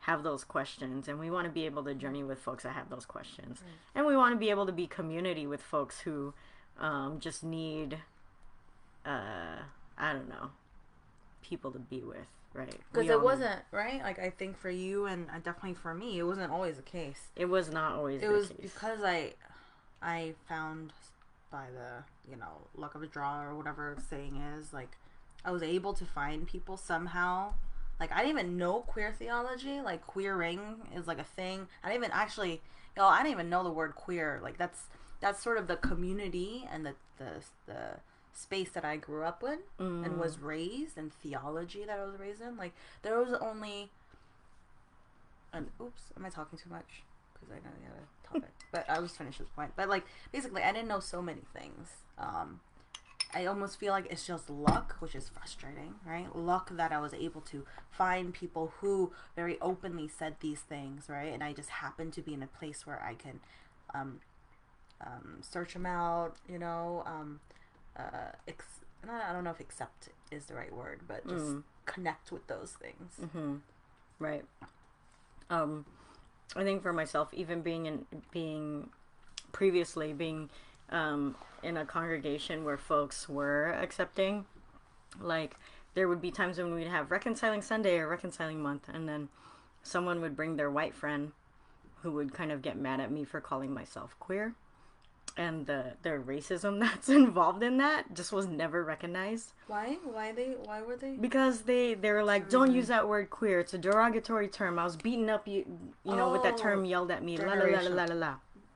have 0.00 0.24
those 0.24 0.42
questions, 0.42 1.06
and 1.06 1.20
we 1.20 1.30
want 1.30 1.46
to 1.46 1.52
be 1.52 1.64
able 1.64 1.84
to 1.84 1.94
journey 1.94 2.24
with 2.24 2.40
folks 2.40 2.64
that 2.64 2.72
have 2.72 2.90
those 2.90 3.06
questions, 3.06 3.62
and 3.94 4.04
we 4.04 4.16
want 4.16 4.34
to 4.34 4.38
be 4.38 4.50
able 4.50 4.66
to 4.66 4.72
be 4.72 4.84
community 4.88 5.46
with 5.46 5.62
folks 5.62 6.00
who 6.00 6.34
um, 6.80 7.20
just 7.20 7.44
need, 7.44 7.98
uh, 9.06 9.58
I 9.96 10.12
don't 10.12 10.28
know, 10.28 10.50
people 11.40 11.70
to 11.70 11.78
be 11.78 12.00
with. 12.02 12.26
Right? 12.54 12.74
Because 12.92 13.08
it 13.10 13.20
wasn't 13.20 13.60
right. 13.70 14.02
Like 14.02 14.18
I 14.18 14.30
think 14.30 14.58
for 14.58 14.70
you 14.70 15.06
and 15.06 15.28
uh, 15.30 15.38
definitely 15.42 15.74
for 15.74 15.94
me, 15.94 16.18
it 16.18 16.24
wasn't 16.24 16.50
always 16.52 16.76
the 16.76 16.82
case. 16.82 17.28
It 17.36 17.46
was 17.46 17.70
not 17.70 17.92
always 17.92 18.22
It 18.22 18.26
the 18.26 18.32
was 18.32 18.48
case. 18.48 18.58
because 18.60 19.02
I, 19.02 19.34
I 20.02 20.34
found 20.48 20.92
by 21.50 21.66
the 21.72 22.30
you 22.30 22.36
know 22.36 22.68
luck 22.74 22.94
of 22.94 23.02
a 23.02 23.06
draw 23.06 23.42
or 23.42 23.54
whatever 23.54 23.96
saying 24.08 24.36
is 24.58 24.72
like, 24.72 24.90
I 25.44 25.50
was 25.50 25.62
able 25.62 25.92
to 25.94 26.04
find 26.04 26.46
people 26.46 26.76
somehow. 26.76 27.54
Like 28.00 28.10
I 28.12 28.18
didn't 28.22 28.30
even 28.38 28.56
know 28.58 28.80
queer 28.80 29.12
theology. 29.16 29.80
Like 29.80 30.06
queering 30.06 30.60
is 30.94 31.06
like 31.06 31.18
a 31.18 31.24
thing. 31.24 31.68
I 31.84 31.88
didn't 31.88 32.04
even 32.04 32.12
actually, 32.12 32.60
y'all. 32.96 33.06
I 33.06 33.18
didn't 33.18 33.32
even 33.32 33.50
know 33.50 33.62
the 33.62 33.70
word 33.70 33.94
queer. 33.94 34.40
Like 34.42 34.58
that's 34.58 34.84
that's 35.20 35.42
sort 35.42 35.56
of 35.58 35.68
the 35.68 35.76
community 35.76 36.68
and 36.72 36.84
the 36.84 36.94
the 37.18 37.30
the 37.66 37.78
space 38.32 38.70
that 38.70 38.84
I 38.84 38.96
grew 38.96 39.22
up 39.24 39.42
in 39.42 39.58
Mm. 39.78 40.04
and 40.06 40.18
was 40.18 40.38
raised 40.38 40.96
and 40.96 41.12
theology 41.12 41.84
that 41.84 41.98
I 41.98 42.04
was 42.04 42.18
raised 42.18 42.40
in. 42.40 42.56
Like 42.56 42.72
there 43.02 43.18
was 43.18 43.32
only. 43.34 43.90
And 45.52 45.70
oops, 45.80 46.04
am 46.16 46.24
I 46.24 46.30
talking 46.30 46.58
too 46.58 46.70
much? 46.70 47.02
Because 47.34 47.50
I 47.50 47.56
know 47.56 47.74
the 47.80 47.90
other 47.90 48.06
topic, 48.26 48.54
but 48.70 48.88
I 48.88 49.00
was 49.00 49.12
finished 49.12 49.38
this 49.38 49.48
point. 49.54 49.72
But 49.76 49.88
like 49.88 50.04
basically, 50.32 50.62
I 50.62 50.72
didn't 50.72 50.88
know 50.88 51.00
so 51.00 51.20
many 51.20 51.42
things. 51.52 51.88
Um, 52.18 52.60
I 53.34 53.46
almost 53.46 53.78
feel 53.78 53.92
like 53.92 54.06
it's 54.10 54.26
just 54.26 54.48
luck, 54.50 54.96
which 55.00 55.14
is 55.14 55.28
frustrating, 55.28 55.94
right? 56.06 56.34
Luck 56.36 56.70
that 56.76 56.92
I 56.92 57.00
was 57.00 57.14
able 57.14 57.40
to 57.42 57.64
find 57.90 58.32
people 58.32 58.72
who 58.80 59.12
very 59.36 59.58
openly 59.60 60.06
said 60.08 60.36
these 60.40 60.60
things, 60.60 61.08
right? 61.08 61.32
And 61.32 61.42
I 61.42 61.52
just 61.52 61.70
happened 61.70 62.12
to 62.14 62.22
be 62.22 62.34
in 62.34 62.42
a 62.42 62.46
place 62.46 62.86
where 62.86 63.02
I 63.02 63.14
can 63.14 63.40
um, 63.94 64.20
um, 65.00 65.38
search 65.40 65.72
them 65.72 65.86
out, 65.86 66.36
you 66.48 66.58
know. 66.58 67.02
Um, 67.06 67.40
uh, 67.96 68.32
ex- 68.48 68.80
not, 69.06 69.22
I 69.24 69.32
don't 69.32 69.44
know 69.44 69.50
if 69.50 69.60
accept 69.60 70.08
is 70.30 70.46
the 70.46 70.54
right 70.54 70.72
word, 70.74 71.00
but 71.06 71.26
just 71.28 71.44
Mm. 71.44 71.62
connect 71.86 72.30
with 72.32 72.46
those 72.46 72.72
things. 72.72 73.12
Mm-hmm. 73.20 73.56
Right. 74.18 74.44
Um, 75.50 75.84
I 76.56 76.62
think 76.64 76.82
for 76.82 76.92
myself, 76.92 77.32
even 77.34 77.62
being 77.62 77.86
in 77.86 78.06
being 78.30 78.90
previously 79.52 80.12
being 80.12 80.48
um, 80.90 81.34
in 81.62 81.76
a 81.76 81.84
congregation 81.84 82.64
where 82.64 82.78
folks 82.78 83.28
were 83.28 83.72
accepting, 83.72 84.46
like 85.20 85.56
there 85.94 86.08
would 86.08 86.20
be 86.22 86.30
times 86.30 86.58
when 86.58 86.74
we'd 86.74 86.86
have 86.86 87.10
reconciling 87.10 87.60
Sunday 87.62 87.98
or 87.98 88.08
reconciling 88.08 88.62
month, 88.62 88.88
and 88.92 89.08
then 89.08 89.28
someone 89.82 90.20
would 90.20 90.36
bring 90.36 90.56
their 90.56 90.70
white 90.70 90.94
friend 90.94 91.32
who 92.02 92.12
would 92.12 92.32
kind 92.32 92.50
of 92.52 92.62
get 92.62 92.76
mad 92.78 93.00
at 93.00 93.10
me 93.10 93.24
for 93.24 93.40
calling 93.40 93.72
myself 93.74 94.14
queer. 94.20 94.54
And 95.36 95.64
the, 95.66 95.94
the 96.02 96.10
racism 96.10 96.78
that's 96.86 97.08
involved 97.08 97.62
in 97.62 97.78
that 97.78 98.12
just 98.14 98.32
was 98.32 98.46
never 98.46 98.84
recognized 98.84 99.52
Why? 99.66 99.96
Why 100.04 100.32
they? 100.32 100.56
Why 100.64 100.82
were 100.82 100.96
they? 100.96 101.12
because 101.16 101.62
they 101.62 101.94
they 101.94 102.10
were 102.12 102.22
like, 102.24 102.50
don't 102.50 102.72
use 102.74 102.88
that 102.88 103.08
word 103.08 103.30
queer. 103.30 103.60
It's 103.60 103.72
a 103.72 103.78
derogatory 103.78 104.48
term. 104.48 104.78
I 104.78 104.84
was 104.84 104.96
beaten 104.96 105.30
up, 105.30 105.48
you 105.48 105.64
you 106.04 106.16
know, 106.16 106.30
with 106.30 106.42
that 106.42 106.58
term 106.58 106.80
Oh, 106.80 106.84
yelled 106.84 107.10
at 107.10 107.22
me. 107.24 107.38
La 107.38 107.54
la 107.54 107.64
la 107.64 107.80
la 107.80 108.04
la 108.04 108.14
la. 108.14 108.34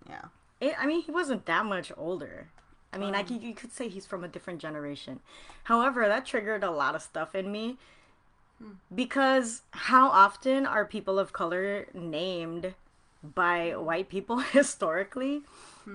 Yeah. 0.08 0.22
It, 0.60 0.74
I 0.78 0.86
mean, 0.86 1.02
he 1.02 1.10
wasn't 1.10 1.44
that 1.46 1.66
much 1.66 1.92
older. 1.96 2.48
I 2.92 2.96
mean, 2.98 3.14
I 3.14 3.20
Um. 3.20 3.26
could, 3.26 3.42
you 3.42 3.52
could 3.54 3.72
say 3.72 3.88
he's 3.88 4.06
from 4.06 4.24
a 4.24 4.28
different 4.28 4.58
generation. 4.60 5.20
However, 5.64 6.08
that 6.08 6.24
triggered 6.24 6.64
a 6.64 6.70
lot 6.70 6.94
of 6.94 7.02
stuff 7.02 7.34
in 7.34 7.52
me 7.52 7.76
because 8.94 9.62
how 9.72 10.08
often 10.08 10.64
are 10.64 10.84
people 10.86 11.18
of 11.18 11.32
color 11.34 11.88
named 11.92 12.74
by 13.22 13.76
white 13.76 14.08
people 14.08 14.38
historically? 14.58 15.42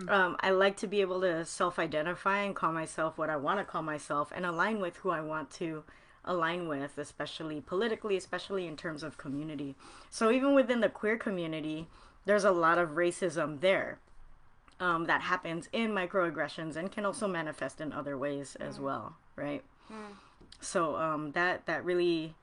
Um, 0.09 0.37
I 0.39 0.51
like 0.51 0.77
to 0.77 0.87
be 0.87 1.01
able 1.01 1.21
to 1.21 1.45
self-identify 1.45 2.39
and 2.39 2.55
call 2.55 2.71
myself 2.71 3.17
what 3.17 3.29
I 3.29 3.35
want 3.35 3.59
to 3.59 3.65
call 3.65 3.81
myself 3.81 4.31
and 4.33 4.45
align 4.45 4.79
with 4.79 4.97
who 4.97 5.09
I 5.09 5.21
want 5.21 5.51
to 5.51 5.83
align 6.23 6.67
with, 6.67 6.97
especially 6.97 7.61
politically, 7.61 8.15
especially 8.15 8.67
in 8.67 8.77
terms 8.77 9.03
of 9.03 9.17
community. 9.17 9.75
So 10.09 10.31
even 10.31 10.53
within 10.53 10.79
the 10.79 10.89
queer 10.89 11.17
community, 11.17 11.87
there's 12.25 12.43
a 12.43 12.51
lot 12.51 12.77
of 12.77 12.89
racism 12.91 13.59
there 13.59 13.99
um, 14.79 15.05
that 15.05 15.21
happens 15.21 15.67
in 15.73 15.91
microaggressions 15.91 16.75
and 16.75 16.91
can 16.91 17.05
also 17.05 17.27
manifest 17.27 17.81
in 17.81 17.91
other 17.91 18.17
ways 18.17 18.55
as 18.59 18.79
well, 18.79 19.15
right? 19.35 19.63
So 20.61 20.95
um, 20.95 21.31
that 21.31 21.65
that 21.65 21.83
really 21.83 22.35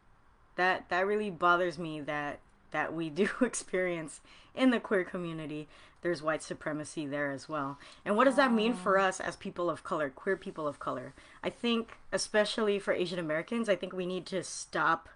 that 0.56 0.88
that 0.88 1.06
really 1.06 1.30
bothers 1.30 1.78
me 1.78 2.00
that 2.02 2.40
that 2.72 2.92
we 2.92 3.10
do 3.22 3.28
experience 3.40 4.20
in 4.54 4.70
the 4.70 4.80
queer 4.80 5.04
community. 5.04 5.68
There's 6.00 6.22
white 6.22 6.42
supremacy 6.42 7.06
there 7.06 7.30
as 7.30 7.48
well. 7.48 7.78
And 8.04 8.16
what 8.16 8.24
does 8.24 8.36
that 8.36 8.52
mean 8.52 8.74
for 8.74 8.98
ah. 8.98 9.06
us 9.06 9.20
as 9.20 9.36
people 9.36 9.68
of 9.68 9.82
color, 9.82 10.10
queer 10.10 10.36
people 10.36 10.68
of 10.68 10.78
color? 10.78 11.14
I 11.42 11.50
think, 11.50 11.98
especially 12.12 12.78
for 12.78 12.92
Asian 12.92 13.18
Americans, 13.18 13.68
I 13.68 13.76
think 13.76 13.92
we 13.92 14.06
need 14.06 14.26
to 14.26 14.44
stop 14.44 15.08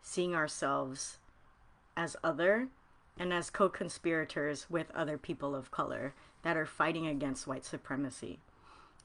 seeing 0.00 0.34
ourselves 0.34 1.18
as 1.96 2.16
other 2.24 2.68
and 3.18 3.32
as 3.32 3.50
co 3.50 3.68
conspirators 3.68 4.70
with 4.70 4.90
other 4.94 5.18
people 5.18 5.54
of 5.54 5.70
color 5.70 6.14
that 6.42 6.56
are 6.56 6.66
fighting 6.66 7.06
against 7.06 7.46
white 7.46 7.64
supremacy. 7.64 8.38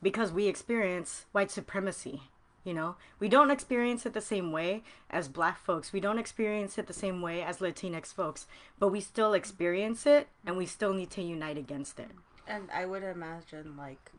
Because 0.01 0.31
we 0.31 0.47
experience 0.47 1.25
white 1.31 1.51
supremacy. 1.51 2.23
You 2.63 2.73
know, 2.73 2.95
we 3.19 3.27
don't 3.27 3.51
experience 3.51 4.05
it 4.05 4.13
the 4.13 4.21
same 4.21 4.51
way 4.51 4.83
as 5.09 5.27
black 5.27 5.59
folks. 5.59 5.91
We 5.91 5.99
don't 5.99 6.17
experience 6.17 6.77
it 6.77 6.87
the 6.87 6.93
same 6.93 7.21
way 7.21 7.43
as 7.43 7.57
Latinx 7.57 8.13
folks, 8.13 8.47
but 8.79 8.87
we 8.87 9.01
still 9.01 9.33
experience 9.33 10.05
it 10.05 10.29
and 10.45 10.55
we 10.55 10.65
still 10.65 10.93
need 10.93 11.09
to 11.11 11.21
unite 11.21 11.57
against 11.57 11.99
it. 11.99 12.11
And 12.47 12.69
I 12.73 12.85
would 12.85 13.03
imagine 13.03 13.75
like 13.77 14.11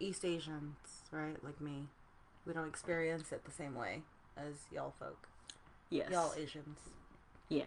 East 0.00 0.24
Asians, 0.24 1.02
right? 1.12 1.36
Like 1.44 1.60
me, 1.60 1.86
we 2.44 2.52
don't 2.52 2.68
experience 2.68 3.30
it 3.30 3.44
the 3.44 3.52
same 3.52 3.76
way 3.76 4.02
as 4.36 4.54
y'all 4.72 4.94
folk. 4.98 5.28
Yes. 5.90 6.10
Y'all 6.10 6.32
Asians. 6.36 6.78
Yeah. 7.48 7.64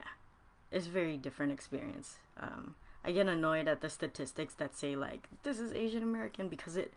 It's 0.72 0.88
a 0.88 0.90
very 0.90 1.18
different 1.18 1.54
experience. 1.54 2.18
Um, 2.38 2.76
I 3.06 3.12
get 3.12 3.28
annoyed 3.28 3.68
at 3.68 3.82
the 3.82 3.90
statistics 3.90 4.54
that 4.56 4.76
say 4.76 4.96
like 4.96 5.28
this 5.44 5.60
is 5.60 5.74
Asian 5.74 6.04
American 6.04 6.48
because 6.48 6.76
it 6.76 6.94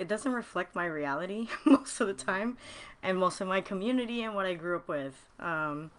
it 0.00 0.08
doesn't 0.08 0.32
reflect 0.32 0.74
my 0.74 0.86
reality 0.86 1.48
most 1.64 2.00
of 2.00 2.06
the 2.06 2.14
time 2.14 2.56
and 3.02 3.18
most 3.18 3.40
of 3.40 3.46
my 3.46 3.60
community 3.60 4.22
and 4.22 4.34
what 4.34 4.46
I 4.46 4.54
grew 4.54 4.76
up 4.76 4.88
with. 4.88 5.26
Um, 5.38 5.90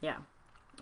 yeah. 0.00 0.16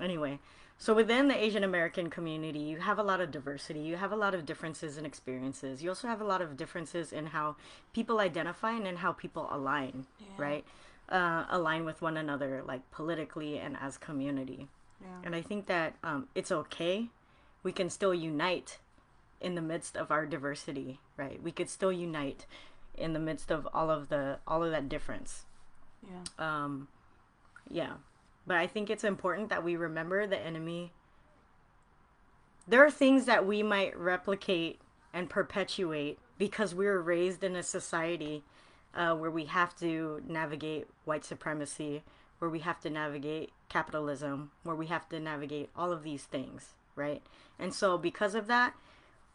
Anyway, 0.00 0.38
so 0.78 0.94
within 0.94 1.28
the 1.28 1.36
Asian 1.36 1.62
American 1.62 2.08
community, 2.08 2.58
you 2.58 2.78
have 2.78 2.98
a 2.98 3.02
lot 3.02 3.20
of 3.20 3.30
diversity. 3.30 3.80
You 3.80 3.96
have 3.96 4.12
a 4.12 4.16
lot 4.16 4.34
of 4.34 4.46
differences 4.46 4.96
in 4.96 5.04
experiences. 5.04 5.82
You 5.82 5.90
also 5.90 6.08
have 6.08 6.22
a 6.22 6.24
lot 6.24 6.40
of 6.40 6.56
differences 6.56 7.12
in 7.12 7.26
how 7.26 7.56
people 7.92 8.18
identify 8.18 8.72
and 8.72 8.86
in 8.86 8.96
how 8.96 9.12
people 9.12 9.46
align, 9.52 10.06
right? 10.38 10.64
Uh, 11.10 11.44
align 11.50 11.84
with 11.84 12.00
one 12.00 12.16
another, 12.16 12.62
like 12.66 12.90
politically 12.90 13.58
and 13.58 13.76
as 13.80 13.98
community. 13.98 14.68
Yeah. 15.02 15.08
And 15.24 15.36
I 15.36 15.42
think 15.42 15.66
that 15.66 15.96
um, 16.02 16.28
it's 16.34 16.50
okay. 16.50 17.08
We 17.62 17.72
can 17.72 17.90
still 17.90 18.14
unite 18.14 18.78
in 19.40 19.54
the 19.54 19.62
midst 19.62 19.96
of 19.96 20.10
our 20.10 20.26
diversity, 20.26 21.00
right? 21.16 21.42
We 21.42 21.52
could 21.52 21.68
still 21.68 21.92
unite 21.92 22.46
in 22.96 23.12
the 23.12 23.18
midst 23.18 23.50
of 23.50 23.68
all 23.74 23.90
of 23.90 24.08
the 24.08 24.38
all 24.46 24.62
of 24.62 24.70
that 24.70 24.88
difference. 24.88 25.44
Yeah. 26.02 26.64
Um, 26.64 26.88
yeah, 27.68 27.94
but 28.46 28.56
I 28.56 28.66
think 28.66 28.90
it's 28.90 29.04
important 29.04 29.48
that 29.48 29.64
we 29.64 29.76
remember 29.76 30.26
the 30.26 30.38
enemy. 30.38 30.92
There 32.66 32.84
are 32.84 32.90
things 32.90 33.26
that 33.26 33.46
we 33.46 33.62
might 33.62 33.98
replicate 33.98 34.80
and 35.12 35.30
perpetuate 35.30 36.18
because 36.38 36.74
we 36.74 36.86
were 36.86 37.00
raised 37.00 37.44
in 37.44 37.56
a 37.56 37.62
society 37.62 38.42
uh, 38.94 39.14
where 39.14 39.30
we 39.30 39.44
have 39.46 39.76
to 39.76 40.22
navigate 40.26 40.86
white 41.04 41.24
supremacy, 41.24 42.02
where 42.38 42.50
we 42.50 42.60
have 42.60 42.80
to 42.80 42.90
navigate 42.90 43.52
capitalism, 43.68 44.50
where 44.62 44.76
we 44.76 44.86
have 44.86 45.08
to 45.08 45.20
navigate 45.20 45.70
all 45.76 45.92
of 45.92 46.02
these 46.02 46.24
things, 46.24 46.74
right? 46.96 47.22
And 47.58 47.72
so, 47.74 47.98
because 47.98 48.34
of 48.34 48.46
that, 48.46 48.74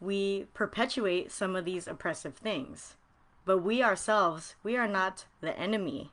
we 0.00 0.46
perpetuate 0.54 1.30
some 1.30 1.54
of 1.54 1.64
these 1.64 1.86
oppressive 1.86 2.34
things. 2.34 2.96
But 3.44 3.58
we 3.58 3.82
ourselves, 3.82 4.54
we 4.62 4.76
are 4.76 4.88
not 4.88 5.26
the 5.40 5.58
enemy. 5.58 6.12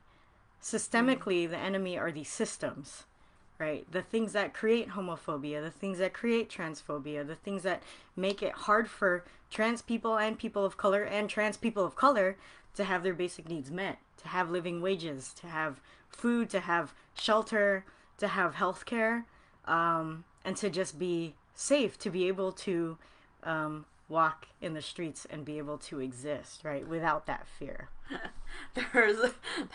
Systemically, 0.62 1.48
the 1.48 1.56
enemy 1.56 1.96
are 1.96 2.10
these 2.10 2.28
systems, 2.28 3.04
right? 3.58 3.90
The 3.90 4.02
things 4.02 4.32
that 4.32 4.54
create 4.54 4.90
homophobia, 4.90 5.62
the 5.62 5.70
things 5.70 5.98
that 5.98 6.12
create 6.12 6.50
transphobia, 6.50 7.26
the 7.26 7.36
things 7.36 7.62
that 7.62 7.82
make 8.16 8.42
it 8.42 8.52
hard 8.52 8.88
for 8.88 9.24
trans 9.50 9.82
people 9.82 10.18
and 10.18 10.38
people 10.38 10.64
of 10.64 10.76
color 10.76 11.02
and 11.02 11.30
trans 11.30 11.56
people 11.56 11.84
of 11.84 11.96
color 11.96 12.36
to 12.74 12.84
have 12.84 13.02
their 13.02 13.14
basic 13.14 13.48
needs 13.48 13.70
met, 13.70 13.98
to 14.18 14.28
have 14.28 14.50
living 14.50 14.80
wages, 14.82 15.32
to 15.40 15.46
have 15.46 15.80
food, 16.08 16.50
to 16.50 16.60
have 16.60 16.92
shelter, 17.14 17.84
to 18.18 18.28
have 18.28 18.54
health 18.54 18.84
care, 18.84 19.26
um, 19.64 20.24
and 20.44 20.56
to 20.56 20.70
just 20.70 20.98
be 20.98 21.34
safe, 21.54 21.98
to 21.98 22.10
be 22.10 22.28
able 22.28 22.52
to 22.52 22.98
um, 23.44 23.84
walk 24.08 24.46
in 24.60 24.74
the 24.74 24.82
streets 24.82 25.26
and 25.30 25.44
be 25.44 25.58
able 25.58 25.78
to 25.78 26.00
exist, 26.00 26.60
right, 26.64 26.86
without 26.86 27.26
that 27.26 27.46
fear. 27.58 27.88
There's 28.92 29.18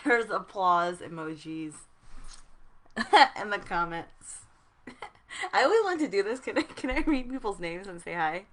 there's 0.03 0.29
applause 0.31 0.97
emojis 0.97 1.73
in 3.41 3.49
the 3.49 3.59
comments. 3.59 4.39
I 5.53 5.63
always 5.63 5.83
want 5.83 5.99
to 6.01 6.07
do 6.07 6.23
this. 6.23 6.39
Can 6.39 6.57
I 6.57 6.61
can 6.63 6.89
I 6.89 7.01
read 7.01 7.29
people's 7.29 7.59
names 7.59 7.87
and 7.87 8.01
say 8.01 8.13
hi? 8.13 8.45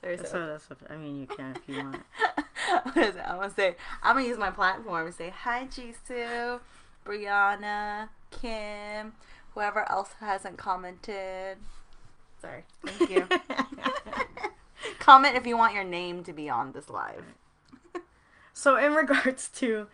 Sorry, 0.00 0.18
So 0.18 0.24
so 0.24 0.46
that's 0.46 0.68
what 0.68 0.78
I 0.90 0.96
mean. 0.96 1.20
You 1.20 1.26
can 1.26 1.56
if 1.56 1.62
you 1.68 1.82
want. 1.82 1.96
it? 1.96 3.16
I'm 3.26 3.36
gonna 3.36 3.50
say 3.50 3.76
I'm 4.02 4.16
gonna 4.16 4.28
use 4.28 4.38
my 4.38 4.50
platform 4.50 5.06
and 5.06 5.14
say 5.14 5.30
hi, 5.30 5.66
Jisoo. 5.66 6.60
Brianna, 7.04 8.08
Kim, 8.30 9.12
whoever 9.54 9.88
else 9.90 10.10
hasn't 10.20 10.58
commented. 10.58 11.58
Sorry. 12.44 12.64
Thank 12.84 13.10
you. 13.10 13.26
Comment 14.98 15.34
if 15.34 15.46
you 15.46 15.56
want 15.56 15.74
your 15.74 15.84
name 15.84 16.22
to 16.24 16.32
be 16.32 16.50
on 16.50 16.72
this 16.72 16.90
live. 16.90 17.24
So 18.52 18.76
in 18.76 18.92
regards 18.92 19.48
to 19.56 19.86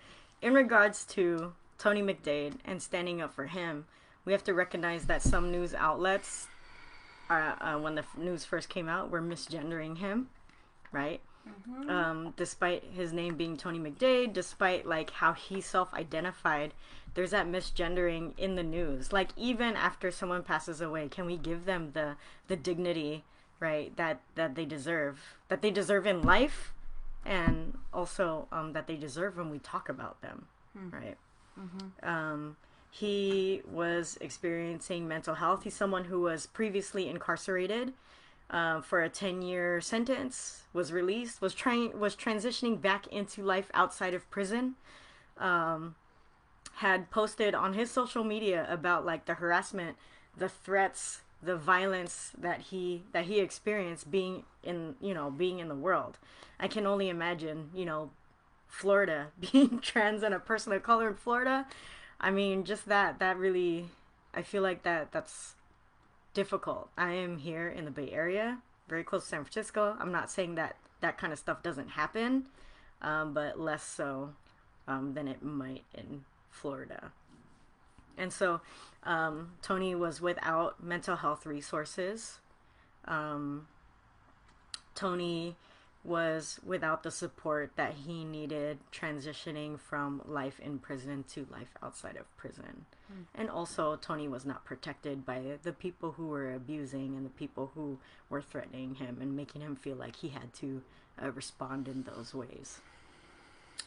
in 0.43 0.53
regards 0.53 1.05
to 1.07 1.53
Tony 1.79 2.03
McDade 2.03 2.55
and 2.65 2.83
standing 2.83 3.23
up 3.23 3.33
for 3.33 3.47
him, 3.47 3.87
we 4.25 4.33
have 4.33 4.43
to 4.45 4.55
recognize 4.55 5.05
that 5.07 5.23
some 5.23 5.53
news 5.53 5.75
outlets 5.75 6.49
uh, 7.29 7.55
uh, 7.61 7.79
when 7.79 7.95
the 7.95 8.03
f- 8.03 8.19
news 8.19 8.45
first 8.45 8.69
came 8.69 8.89
out 8.89 9.11
were 9.11 9.23
misgendering 9.23 9.99
him, 9.99 10.29
right? 10.91 11.21
Um, 11.89 12.35
despite 12.37 12.85
his 12.85 13.13
name 13.13 13.37
being 13.37 13.57
Tony 13.57 13.79
McDade, 13.79 14.33
despite 14.33 14.87
like 14.87 15.11
how 15.11 15.33
he 15.33 15.61
self-identified, 15.61 16.75
there's 17.15 17.31
that 17.31 17.47
misgendering 17.47 18.33
in 18.39 18.55
the 18.55 18.63
news. 18.63 19.13
Like 19.13 19.31
even 19.37 19.75
after 19.75 20.11
someone 20.11 20.43
passes 20.43 20.81
away, 20.81 21.09
can 21.09 21.27
we 21.27 21.37
give 21.37 21.65
them 21.65 21.91
the 21.93 22.17
the 22.49 22.57
dignity, 22.57 23.25
right, 23.59 23.97
that 23.97 24.21
that 24.35 24.55
they 24.55 24.65
deserve, 24.65 25.37
that 25.49 25.63
they 25.63 25.71
deserve 25.71 26.07
in 26.07 26.23
life, 26.23 26.73
and 27.25 27.77
also 27.93 28.47
um, 28.53 28.73
that 28.73 28.87
they 28.87 28.97
deserve 28.97 29.37
when 29.37 29.51
we 29.51 29.59
talk 29.59 29.89
about 29.89 30.21
them, 30.23 30.47
right? 30.93 31.17
Um, 32.03 32.57
he 32.91 33.63
was 33.71 34.19
experiencing 34.21 35.09
mental 35.09 35.35
health. 35.35 35.65
He's 35.65 35.75
someone 35.75 36.05
who 36.05 36.21
was 36.21 36.47
previously 36.47 37.09
incarcerated 37.09 37.93
uh, 38.51 38.81
for 38.81 39.01
a 39.01 39.09
10 39.09 39.43
year 39.43 39.81
sentence, 39.81 40.65
was 40.73 40.93
released, 40.93 41.41
was 41.41 41.55
trying 41.55 41.99
was 41.99 42.17
transitioning 42.17 42.81
back 42.81 43.07
into 43.09 43.43
life 43.43 43.71
outside 43.75 44.15
of 44.15 44.29
prison. 44.31 44.75
Um, 45.39 45.95
had 46.77 47.11
posted 47.11 47.55
on 47.55 47.75
his 47.75 47.91
social 47.91 48.25
media 48.25 48.67
about 48.71 49.05
like 49.05 49.27
the 49.27 49.35
harassment, 49.35 49.97
the 50.37 50.49
threats, 50.49 51.21
the 51.43 51.57
violence 51.57 52.33
that 52.37 52.61
he 52.63 53.03
that 53.13 53.27
he 53.27 53.39
experienced 53.39 54.11
being 54.11 54.45
in 54.63 54.97
you 55.01 55.15
know 55.15 55.31
being 55.31 55.59
in 55.59 55.69
the 55.69 55.75
world. 55.75 56.19
I 56.59 56.69
can 56.69 56.87
only 56.87 57.09
imagine 57.09 57.71
you 57.75 57.85
know 57.85 58.11
Florida 58.67 59.29
being 59.53 59.79
trans 59.81 60.23
and 60.23 60.35
a 60.35 60.39
person 60.39 60.73
of 60.73 60.83
color 60.83 61.09
in 61.09 61.15
Florida. 61.15 61.67
I 62.21 62.31
mean, 62.31 62.65
just 62.65 62.87
that 62.87 63.19
that 63.19 63.37
really, 63.39 63.87
I 64.35 64.43
feel 64.43 64.63
like 64.63 64.83
that 64.83 65.13
that's 65.13 65.55
difficult. 66.35 66.91
I 66.97 67.13
am 67.13 67.39
here 67.39 67.69
in 67.69 67.85
the 67.85 67.91
Bay 67.91 68.11
Area, 68.11 68.59
very 68.89 69.05
close 69.05 69.23
to 69.25 69.29
San 69.29 69.45
Francisco. 69.45 69.97
I'm 69.99 70.13
not 70.13 70.31
saying 70.31 70.55
that 70.57 70.77
that 71.01 71.19
kind 71.19 71.33
of 71.33 71.39
stuff 71.39 71.63
doesn't 71.63 71.89
happen, 71.89 72.47
um, 73.03 73.35
but 73.35 73.59
less 73.59 73.83
so 73.83 74.35
um, 74.87 75.15
than 75.15 75.29
it 75.29 75.43
might 75.43 75.85
in 75.95 76.25
Florida. 76.51 77.13
And 78.19 78.33
so, 78.33 78.61
um, 79.05 79.53
Tony 79.63 79.95
was 79.95 80.21
without 80.21 80.83
mental 80.83 81.17
health 81.17 81.47
resources. 81.47 82.39
Um, 83.07 83.67
Tony 84.95 85.57
was 86.03 86.59
without 86.65 87.03
the 87.03 87.11
support 87.11 87.73
that 87.77 87.93
he 88.07 88.25
needed 88.25 88.79
transitioning 88.91 89.79
from 89.79 90.23
life 90.25 90.59
in 90.59 90.79
prison 90.79 91.25
to 91.29 91.47
life 91.51 91.75
outside 91.83 92.17
of 92.17 92.37
prison. 92.37 92.87
And 93.35 93.51
also, 93.51 93.97
Tony 93.97 94.29
was 94.29 94.47
not 94.47 94.65
protected 94.65 95.27
by 95.27 95.59
the 95.63 95.73
people 95.73 96.13
who 96.13 96.29
were 96.29 96.55
abusing 96.55 97.17
and 97.17 97.27
the 97.27 97.31
people 97.31 97.73
who 97.75 97.99
were 98.29 98.41
threatening 98.41 98.95
him 98.95 99.19
and 99.21 99.37
making 99.37 99.61
him 99.63 99.77
feel 99.77 99.97
like 99.97 100.17
he 100.17 100.29
had 100.29 100.55
to 100.55 100.83
uh, 101.23 101.31
respond 101.33 101.89
in 101.89 102.05
those 102.05 102.35
ways. 102.35 102.81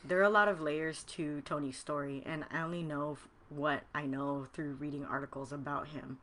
There 0.03 0.19
are 0.19 0.23
a 0.23 0.29
lot 0.29 0.49
of 0.49 0.59
layers 0.59 1.03
to 1.03 1.41
Tony's 1.41 1.77
story, 1.77 2.21
and 2.25 2.43
I 2.51 2.61
only 2.61 2.83
know 2.83 3.17
what 3.49 3.83
I 3.95 4.05
know 4.05 4.45
through 4.53 4.73
reading 4.73 5.05
articles 5.05 5.51
about 5.51 5.87
him. 5.87 6.17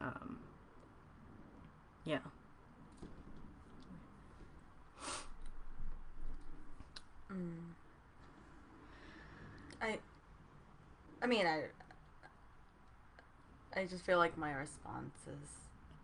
Um, 0.00 0.38
yeah. 2.04 2.18
I, 9.80 9.98
I 11.22 11.26
mean, 11.26 11.46
I, 11.46 11.64
I 13.76 13.84
just 13.86 14.04
feel 14.04 14.18
like 14.18 14.38
my 14.38 14.52
response 14.52 15.14
is, 15.26 15.48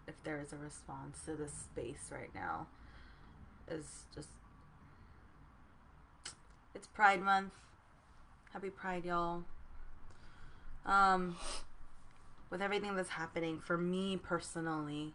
if 0.06 0.14
there 0.24 0.40
is 0.40 0.52
a 0.52 0.56
response 0.56 1.20
to 1.26 1.34
this 1.34 1.52
space 1.52 2.10
right 2.10 2.34
now, 2.34 2.66
is 3.70 4.04
just, 4.14 4.28
it's 6.74 6.86
Pride 6.88 7.22
Month. 7.22 7.52
Happy 8.52 8.70
Pride, 8.70 9.04
y'all. 9.04 9.44
Um, 10.84 11.36
with 12.50 12.60
everything 12.60 12.96
that's 12.96 13.10
happening 13.10 13.60
for 13.60 13.78
me 13.78 14.16
personally, 14.16 15.14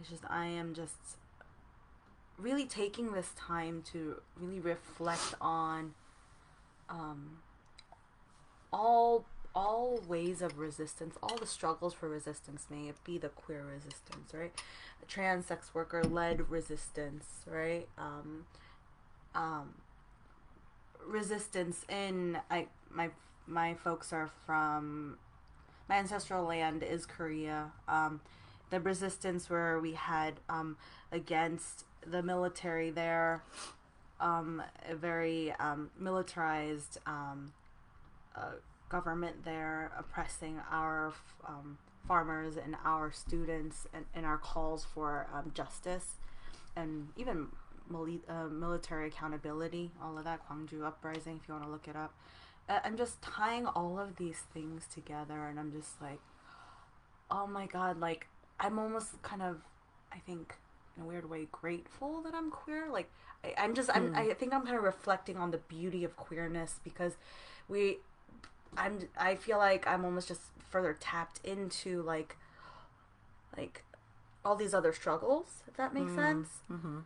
it's 0.00 0.10
just 0.10 0.24
I 0.28 0.46
am 0.46 0.74
just 0.74 1.18
really 2.38 2.66
taking 2.66 3.12
this 3.12 3.30
time 3.36 3.82
to 3.92 4.20
really 4.38 4.60
reflect 4.60 5.34
on 5.40 5.94
um, 6.88 7.38
all 8.72 9.24
all 9.54 9.98
ways 10.06 10.42
of 10.42 10.58
resistance, 10.58 11.16
all 11.22 11.34
the 11.36 11.46
struggles 11.46 11.94
for 11.94 12.10
resistance, 12.10 12.66
may 12.68 12.88
it 12.88 12.96
be 13.04 13.16
the 13.16 13.30
queer 13.30 13.64
resistance, 13.64 14.34
right? 14.34 14.52
The 15.00 15.06
trans 15.06 15.46
sex 15.46 15.70
worker 15.72 16.04
led 16.04 16.50
resistance, 16.50 17.24
right? 17.46 17.88
Um, 17.96 18.44
um, 19.34 19.74
resistance 21.06 21.84
in 21.88 22.38
I 22.50 22.66
my 22.90 23.10
my 23.46 23.74
folks 23.74 24.12
are 24.12 24.30
from 24.44 25.16
my 25.88 25.96
ancestral 25.96 26.44
land 26.44 26.82
is 26.82 27.06
Korea. 27.06 27.72
Um, 27.88 28.20
the 28.70 28.80
resistance 28.80 29.48
where 29.48 29.78
we 29.78 29.92
had 29.92 30.34
um, 30.48 30.76
against 31.12 31.84
the 32.10 32.22
military 32.22 32.90
there, 32.90 33.42
um, 34.20 34.62
a 34.88 34.94
very 34.94 35.52
um, 35.58 35.90
militarized 35.98 36.98
um, 37.06 37.52
uh, 38.36 38.52
government 38.88 39.44
there 39.44 39.92
oppressing 39.98 40.60
our 40.70 41.12
um, 41.46 41.78
farmers 42.06 42.56
and 42.56 42.76
our 42.84 43.10
students 43.10 43.86
and, 43.92 44.04
and 44.14 44.24
our 44.24 44.38
calls 44.38 44.86
for 44.94 45.26
um, 45.34 45.50
justice 45.54 46.14
and 46.76 47.08
even 47.16 47.48
mili- 47.90 48.20
uh, 48.28 48.48
military 48.48 49.08
accountability, 49.08 49.90
all 50.02 50.16
of 50.16 50.24
that, 50.24 50.40
Gwangju 50.48 50.84
Uprising, 50.84 51.40
if 51.42 51.48
you 51.48 51.54
want 51.54 51.64
to 51.64 51.70
look 51.70 51.88
it 51.88 51.96
up. 51.96 52.14
I'm 52.68 52.96
just 52.96 53.22
tying 53.22 53.66
all 53.66 53.98
of 53.98 54.16
these 54.16 54.40
things 54.52 54.86
together, 54.92 55.46
and 55.46 55.58
I'm 55.58 55.70
just 55.70 56.02
like, 56.02 56.18
oh 57.30 57.46
my 57.46 57.66
god, 57.66 58.00
like, 58.00 58.26
I'm 58.58 58.78
almost 58.78 59.22
kind 59.22 59.40
of, 59.40 59.58
I 60.12 60.18
think, 60.18 60.54
in 60.96 61.02
a 61.02 61.06
weird 61.06 61.28
way, 61.28 61.46
grateful 61.52 62.22
that 62.22 62.34
I'm 62.34 62.50
queer. 62.50 62.88
Like, 62.90 63.10
I, 63.44 63.54
I'm 63.58 63.74
just, 63.74 63.90
I'm, 63.94 64.14
I 64.14 64.32
think 64.34 64.52
I'm 64.54 64.62
kind 64.64 64.76
of 64.76 64.82
reflecting 64.82 65.36
on 65.36 65.50
the 65.50 65.58
beauty 65.58 66.04
of 66.04 66.16
queerness 66.16 66.80
because 66.82 67.16
we, 67.68 67.98
I'm, 68.76 69.08
I 69.18 69.34
feel 69.34 69.58
like 69.58 69.86
I'm 69.86 70.04
almost 70.04 70.28
just 70.28 70.40
further 70.70 70.96
tapped 70.98 71.40
into, 71.44 72.02
like, 72.02 72.36
like, 73.56 73.84
all 74.44 74.56
these 74.56 74.74
other 74.74 74.92
struggles, 74.92 75.62
if 75.68 75.76
that 75.76 75.92
makes 75.92 76.12
sense 76.14 76.48
Mm-hmm. 76.70 76.98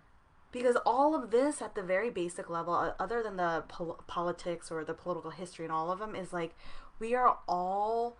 because 0.53 0.76
all 0.85 1.14
of 1.14 1.31
this 1.31 1.62
at 1.62 1.74
the 1.74 1.83
very 1.83 2.11
basic 2.11 2.50
level 2.50 2.74
uh, 2.74 2.92
other 2.98 3.22
than 3.22 3.37
the 3.37 3.64
pol- 3.68 3.98
politics 4.07 4.70
or 4.70 4.85
the 4.85 4.92
political 4.94 5.31
history 5.31 5.64
and 5.64 5.72
all 5.72 5.90
of 5.90 5.98
them 6.00 6.14
is 6.14 6.33
like 6.33 6.55
we 6.98 7.14
are 7.14 7.38
all 7.48 8.16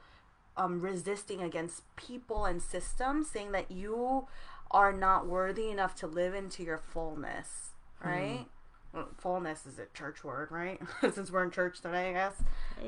um, 0.57 0.81
resisting 0.81 1.41
against 1.43 1.83
people 1.97 2.47
and 2.47 2.63
systems 2.63 3.29
saying 3.31 3.53
that 3.53 3.71
you 3.71 4.27
are 4.71 4.93
not 4.93 5.27
worthy 5.27 5.69
enough 5.71 5.95
to 5.97 6.07
live 6.07 6.35
into 6.35 6.63
your 6.63 6.79
fullness 6.79 7.71
right 8.05 8.47
Well, 8.93 9.09
fullness 9.19 9.67
is 9.67 9.79
a 9.79 9.87
church 9.95 10.23
word 10.25 10.51
right 10.51 10.81
since 11.13 11.31
we're 11.31 11.45
in 11.45 11.51
church 11.51 11.81
today 11.81 12.11
i 12.11 12.13
guess 12.13 12.43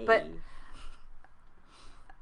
But- 0.06 0.26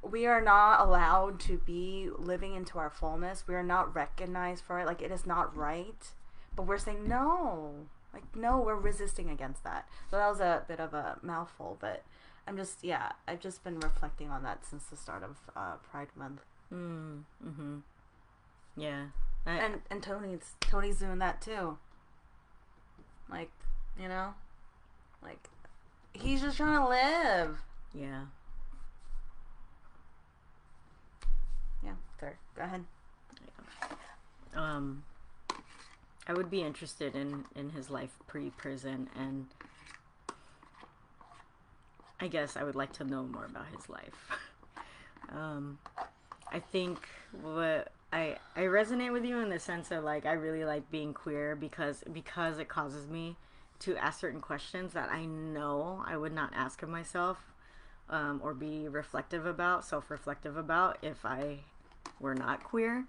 we 0.02 0.24
are 0.26 0.40
not 0.40 0.80
allowed 0.80 1.38
to 1.40 1.58
be 1.58 2.08
living 2.16 2.54
into 2.54 2.78
our 2.78 2.88
fullness. 2.88 3.44
We 3.46 3.54
are 3.54 3.62
not 3.62 3.94
recognized 3.94 4.64
for 4.64 4.80
it. 4.80 4.86
Like 4.86 5.02
it 5.02 5.10
is 5.12 5.26
not 5.26 5.54
right. 5.54 6.12
But 6.56 6.62
we're 6.66 6.78
saying 6.78 7.06
no. 7.06 7.74
Like 8.14 8.34
no, 8.34 8.58
we're 8.60 8.76
resisting 8.76 9.28
against 9.28 9.62
that. 9.64 9.86
So 10.10 10.16
that 10.16 10.26
was 10.28 10.40
a 10.40 10.64
bit 10.66 10.80
of 10.80 10.94
a 10.94 11.18
mouthful, 11.22 11.76
but 11.82 12.02
I'm 12.46 12.56
just 12.56 12.82
yeah, 12.82 13.12
I've 13.28 13.40
just 13.40 13.62
been 13.62 13.78
reflecting 13.78 14.30
on 14.30 14.42
that 14.42 14.64
since 14.64 14.84
the 14.84 14.96
start 14.96 15.22
of 15.22 15.36
uh, 15.54 15.74
Pride 15.90 16.08
Month. 16.16 16.40
Mm, 16.72 17.24
mm-hmm. 17.46 17.78
Yeah. 18.78 19.06
I, 19.46 19.52
And 19.52 19.80
and 19.90 20.02
Tony's 20.02 20.54
Tony's 20.60 20.98
doing 20.98 21.18
that 21.18 21.40
too. 21.40 21.78
Like, 23.30 23.50
you 24.00 24.08
know? 24.08 24.34
Like 25.22 25.48
he's 26.12 26.40
just 26.40 26.56
trying 26.56 26.78
to 26.78 26.88
live. 26.88 27.58
yeah. 27.94 28.22
Yeah, 31.82 31.92
sorry. 32.18 32.34
Go 32.56 32.62
ahead. 32.62 32.84
Um, 34.54 35.04
I 36.26 36.32
would 36.32 36.50
be 36.50 36.62
interested 36.62 37.14
in 37.14 37.44
in 37.54 37.70
his 37.70 37.90
life 37.90 38.16
pre 38.26 38.50
prison 38.50 39.08
and 39.16 39.46
I 42.20 42.28
guess 42.28 42.56
I 42.56 42.64
would 42.64 42.74
like 42.74 42.92
to 42.94 43.04
know 43.04 43.22
more 43.22 43.46
about 43.46 43.66
his 43.74 43.88
life. 43.88 44.38
um, 45.30 45.78
I 46.52 46.58
think 46.58 46.98
what 47.40 47.92
I 48.12 48.36
I 48.56 48.62
resonate 48.62 49.12
with 49.12 49.24
you 49.24 49.38
in 49.38 49.50
the 49.50 49.58
sense 49.58 49.90
of 49.90 50.04
like 50.04 50.26
I 50.26 50.32
really 50.32 50.64
like 50.64 50.90
being 50.90 51.14
queer 51.14 51.54
because 51.54 52.02
because 52.12 52.58
it 52.58 52.68
causes 52.68 53.08
me 53.08 53.36
to 53.80 53.96
ask 53.96 54.20
certain 54.20 54.40
questions 54.40 54.92
that 54.92 55.10
I 55.10 55.24
know 55.24 56.04
I 56.06 56.16
would 56.16 56.34
not 56.34 56.52
ask 56.54 56.82
of 56.82 56.88
myself 56.88 57.38
um, 58.10 58.40
or 58.42 58.52
be 58.52 58.88
reflective 58.88 59.46
about, 59.46 59.84
self 59.84 60.10
reflective 60.10 60.56
about 60.56 60.98
if 61.02 61.24
I 61.24 61.60
were 62.18 62.34
not 62.34 62.64
queer. 62.64 63.04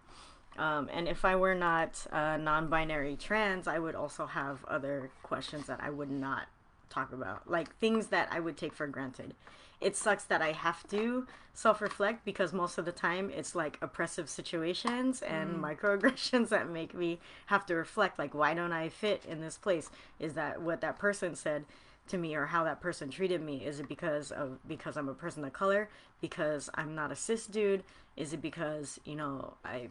Um, 0.57 0.89
and 0.91 1.07
if 1.07 1.23
I 1.25 1.35
were 1.35 1.55
not 1.55 2.05
uh, 2.11 2.37
non 2.37 2.67
binary 2.67 3.15
trans, 3.15 3.67
I 3.67 3.79
would 3.79 3.95
also 3.95 4.25
have 4.25 4.63
other 4.65 5.09
questions 5.23 5.67
that 5.67 5.79
I 5.81 5.89
would 5.89 6.11
not 6.11 6.47
talk 6.89 7.13
about, 7.13 7.49
like 7.49 7.75
things 7.77 8.07
that 8.07 8.29
I 8.31 8.39
would 8.39 8.57
take 8.57 8.73
for 8.73 8.87
granted. 8.87 9.33
It 9.81 9.97
sucks 9.97 10.23
that 10.25 10.41
I 10.41 10.51
have 10.51 10.87
to 10.89 11.25
self 11.53 11.81
reflect 11.81 12.23
because 12.23 12.53
most 12.53 12.77
of 12.77 12.85
the 12.85 12.91
time 12.91 13.29
it's 13.29 13.55
like 13.55 13.77
oppressive 13.81 14.29
situations 14.29 15.21
and 15.21 15.55
mm. 15.55 15.59
microaggressions 15.59 16.49
that 16.49 16.69
make 16.69 16.93
me 16.93 17.19
have 17.47 17.65
to 17.65 17.75
reflect 17.75 18.19
like, 18.19 18.33
why 18.33 18.53
don't 18.53 18.71
I 18.71 18.89
fit 18.89 19.25
in 19.27 19.41
this 19.41 19.57
place? 19.57 19.89
Is 20.19 20.33
that 20.33 20.61
what 20.61 20.81
that 20.81 20.99
person 20.99 21.35
said? 21.35 21.65
to 22.07 22.17
me 22.17 22.35
or 22.35 22.47
how 22.47 22.63
that 22.63 22.81
person 22.81 23.09
treated 23.09 23.41
me 23.41 23.63
is 23.63 23.79
it 23.79 23.87
because 23.87 24.31
of 24.31 24.57
because 24.67 24.97
i'm 24.97 25.07
a 25.07 25.13
person 25.13 25.45
of 25.45 25.53
color 25.53 25.87
because 26.19 26.69
i'm 26.73 26.95
not 26.95 27.11
a 27.11 27.15
cis 27.15 27.45
dude 27.45 27.83
is 28.17 28.33
it 28.33 28.41
because 28.41 28.99
you 29.05 29.15
know 29.15 29.53
i 29.63 29.87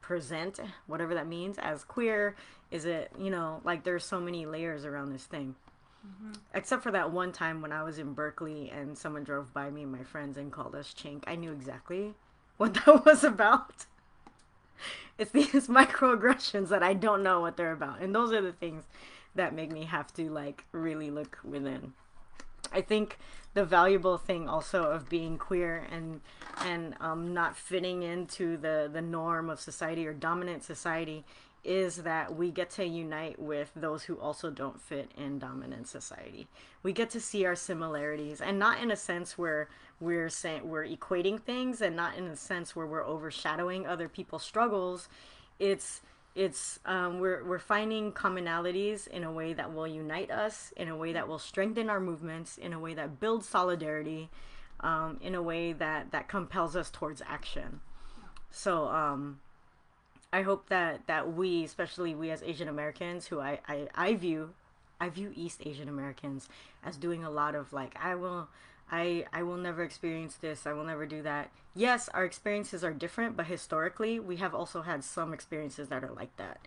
present 0.00 0.60
whatever 0.86 1.14
that 1.14 1.26
means 1.26 1.58
as 1.58 1.84
queer 1.84 2.34
is 2.70 2.84
it 2.84 3.10
you 3.18 3.28
know 3.28 3.60
like 3.64 3.84
there's 3.84 4.04
so 4.04 4.20
many 4.20 4.46
layers 4.46 4.84
around 4.84 5.12
this 5.12 5.24
thing 5.24 5.54
mm-hmm. 6.06 6.32
except 6.54 6.82
for 6.82 6.90
that 6.90 7.10
one 7.10 7.32
time 7.32 7.60
when 7.62 7.72
i 7.72 7.82
was 7.82 7.98
in 7.98 8.12
berkeley 8.12 8.70
and 8.70 8.96
someone 8.96 9.24
drove 9.24 9.52
by 9.52 9.70
me 9.70 9.82
and 9.82 9.92
my 9.92 10.02
friends 10.02 10.36
and 10.36 10.52
called 10.52 10.74
us 10.74 10.94
chink 10.96 11.22
i 11.26 11.34
knew 11.34 11.52
exactly 11.52 12.14
what 12.56 12.74
that 12.86 13.04
was 13.04 13.24
about 13.24 13.86
it's 15.18 15.30
these 15.32 15.50
microaggressions 15.68 16.68
that 16.68 16.82
i 16.82 16.94
don't 16.94 17.22
know 17.22 17.40
what 17.40 17.56
they're 17.56 17.72
about 17.72 18.00
and 18.00 18.14
those 18.14 18.32
are 18.32 18.42
the 18.42 18.52
things 18.52 18.84
that 19.34 19.54
make 19.54 19.70
me 19.70 19.84
have 19.84 20.12
to 20.14 20.30
like 20.30 20.64
really 20.72 21.10
look 21.10 21.38
within. 21.44 21.92
I 22.72 22.80
think 22.80 23.18
the 23.54 23.64
valuable 23.64 24.18
thing 24.18 24.48
also 24.48 24.84
of 24.84 25.08
being 25.08 25.38
queer 25.38 25.86
and 25.90 26.20
and 26.60 26.94
um, 27.00 27.34
not 27.34 27.56
fitting 27.56 28.02
into 28.02 28.56
the 28.56 28.88
the 28.92 29.02
norm 29.02 29.50
of 29.50 29.60
society 29.60 30.06
or 30.06 30.12
dominant 30.12 30.62
society 30.62 31.24
is 31.62 31.96
that 31.96 32.34
we 32.34 32.50
get 32.50 32.70
to 32.70 32.84
unite 32.84 33.38
with 33.38 33.70
those 33.76 34.04
who 34.04 34.14
also 34.18 34.50
don't 34.50 34.80
fit 34.80 35.10
in 35.16 35.38
dominant 35.38 35.86
society. 35.86 36.46
We 36.82 36.92
get 36.92 37.10
to 37.10 37.20
see 37.20 37.44
our 37.44 37.56
similarities 37.56 38.40
and 38.40 38.58
not 38.58 38.80
in 38.82 38.90
a 38.90 38.96
sense 38.96 39.36
where 39.36 39.68
we're 40.00 40.30
saying 40.30 40.66
we're 40.66 40.86
equating 40.86 41.40
things 41.40 41.82
and 41.82 41.94
not 41.94 42.16
in 42.16 42.26
a 42.26 42.36
sense 42.36 42.74
where 42.74 42.86
we're 42.86 43.06
overshadowing 43.06 43.86
other 43.86 44.08
people's 44.08 44.42
struggles. 44.42 45.08
It's 45.58 46.00
it's 46.34 46.78
um, 46.86 47.18
we're 47.18 47.44
we're 47.44 47.58
finding 47.58 48.12
commonalities 48.12 49.08
in 49.08 49.24
a 49.24 49.32
way 49.32 49.52
that 49.52 49.74
will 49.74 49.86
unite 49.86 50.30
us, 50.30 50.72
in 50.76 50.88
a 50.88 50.96
way 50.96 51.12
that 51.12 51.28
will 51.28 51.40
strengthen 51.40 51.90
our 51.90 52.00
movements, 52.00 52.56
in 52.56 52.72
a 52.72 52.78
way 52.78 52.94
that 52.94 53.20
builds 53.20 53.48
solidarity, 53.48 54.30
um, 54.78 55.18
in 55.20 55.34
a 55.34 55.42
way 55.42 55.72
that 55.72 56.12
that 56.12 56.28
compels 56.28 56.76
us 56.76 56.88
towards 56.90 57.20
action. 57.26 57.80
So 58.50 58.86
um, 58.88 59.40
I 60.32 60.42
hope 60.42 60.68
that 60.68 61.06
that 61.06 61.32
we, 61.32 61.64
especially 61.64 62.14
we 62.14 62.30
as 62.30 62.42
Asian 62.42 62.68
Americans, 62.68 63.26
who 63.26 63.40
I, 63.40 63.60
I 63.68 63.88
I 63.94 64.14
view 64.14 64.54
I 65.00 65.08
view 65.08 65.32
East 65.34 65.62
Asian 65.64 65.88
Americans 65.88 66.48
as 66.84 66.96
doing 66.96 67.24
a 67.24 67.30
lot 67.30 67.54
of 67.54 67.72
like 67.72 67.96
I 68.00 68.14
will 68.14 68.48
I 68.90 69.26
I 69.32 69.42
will 69.42 69.56
never 69.56 69.82
experience 69.82 70.36
this. 70.36 70.66
I 70.66 70.72
will 70.72 70.84
never 70.84 71.06
do 71.06 71.22
that. 71.22 71.50
Yes, 71.74 72.08
our 72.10 72.24
experiences 72.24 72.84
are 72.84 72.92
different, 72.92 73.36
but 73.36 73.46
historically, 73.46 74.20
we 74.20 74.36
have 74.36 74.54
also 74.54 74.82
had 74.82 75.04
some 75.04 75.32
experiences 75.32 75.88
that 75.88 76.04
are 76.04 76.12
like 76.12 76.36
that. 76.36 76.60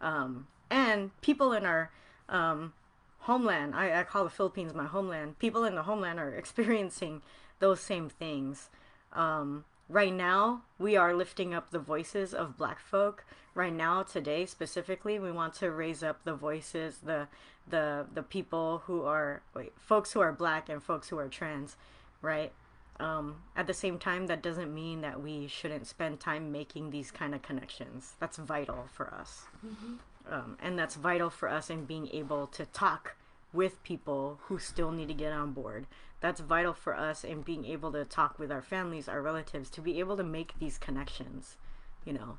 Um, 0.00 0.46
and 0.70 1.18
people 1.20 1.52
in 1.52 1.64
our 1.64 1.90
um, 2.28 2.72
homeland, 3.20 3.74
I, 3.74 4.00
I 4.00 4.02
call 4.04 4.24
the 4.24 4.30
Philippines 4.30 4.74
my 4.74 4.86
homeland. 4.86 5.38
People 5.38 5.64
in 5.64 5.74
the 5.74 5.82
homeland 5.82 6.18
are 6.18 6.34
experiencing 6.34 7.22
those 7.60 7.80
same 7.80 8.08
things. 8.08 8.68
Um, 9.12 9.64
right 9.88 10.12
now, 10.12 10.62
we 10.78 10.96
are 10.96 11.14
lifting 11.14 11.54
up 11.54 11.70
the 11.70 11.78
voices 11.78 12.34
of 12.34 12.56
Black 12.56 12.80
folk. 12.80 13.24
Right 13.54 13.72
now, 13.72 14.02
today 14.02 14.44
specifically, 14.44 15.18
we 15.18 15.32
want 15.32 15.54
to 15.54 15.70
raise 15.70 16.02
up 16.02 16.24
the 16.24 16.34
voices, 16.34 16.98
the 17.02 17.28
the 17.68 18.06
the 18.12 18.22
people 18.22 18.82
who 18.86 19.02
are 19.02 19.42
wait, 19.54 19.72
folks 19.78 20.12
who 20.12 20.20
are 20.20 20.32
black 20.32 20.68
and 20.68 20.82
folks 20.82 21.08
who 21.08 21.18
are 21.18 21.28
trans, 21.28 21.76
right? 22.22 22.52
Um, 22.98 23.36
at 23.54 23.66
the 23.66 23.74
same 23.74 23.98
time, 23.98 24.26
that 24.28 24.42
doesn't 24.42 24.74
mean 24.74 25.02
that 25.02 25.22
we 25.22 25.48
shouldn't 25.48 25.86
spend 25.86 26.20
time 26.20 26.50
making 26.50 26.90
these 26.90 27.10
kind 27.10 27.34
of 27.34 27.42
connections. 27.42 28.14
That's 28.20 28.38
vital 28.38 28.86
for 28.92 29.12
us, 29.12 29.44
mm-hmm. 29.66 29.94
um, 30.32 30.56
and 30.62 30.78
that's 30.78 30.94
vital 30.94 31.30
for 31.30 31.48
us 31.48 31.68
in 31.68 31.84
being 31.84 32.08
able 32.12 32.46
to 32.48 32.66
talk 32.66 33.16
with 33.52 33.82
people 33.82 34.38
who 34.44 34.58
still 34.58 34.92
need 34.92 35.08
to 35.08 35.14
get 35.14 35.32
on 35.32 35.52
board. 35.52 35.86
That's 36.20 36.40
vital 36.40 36.72
for 36.72 36.96
us 36.96 37.24
in 37.24 37.42
being 37.42 37.64
able 37.66 37.92
to 37.92 38.04
talk 38.04 38.38
with 38.38 38.50
our 38.50 38.62
families, 38.62 39.08
our 39.08 39.20
relatives, 39.20 39.70
to 39.70 39.80
be 39.80 39.98
able 40.00 40.16
to 40.16 40.24
make 40.24 40.58
these 40.58 40.78
connections. 40.78 41.56
You 42.04 42.14
know, 42.14 42.38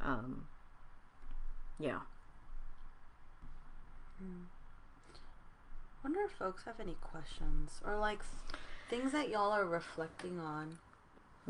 um, 0.00 0.46
yeah. 1.78 2.00
Mm 4.22 4.46
wonder 6.06 6.20
if 6.22 6.30
folks 6.30 6.62
have 6.64 6.78
any 6.78 6.94
questions 7.00 7.80
or 7.84 7.98
like 7.98 8.20
things 8.88 9.10
that 9.10 9.28
y'all 9.28 9.50
are 9.50 9.64
reflecting 9.64 10.38
on. 10.38 10.78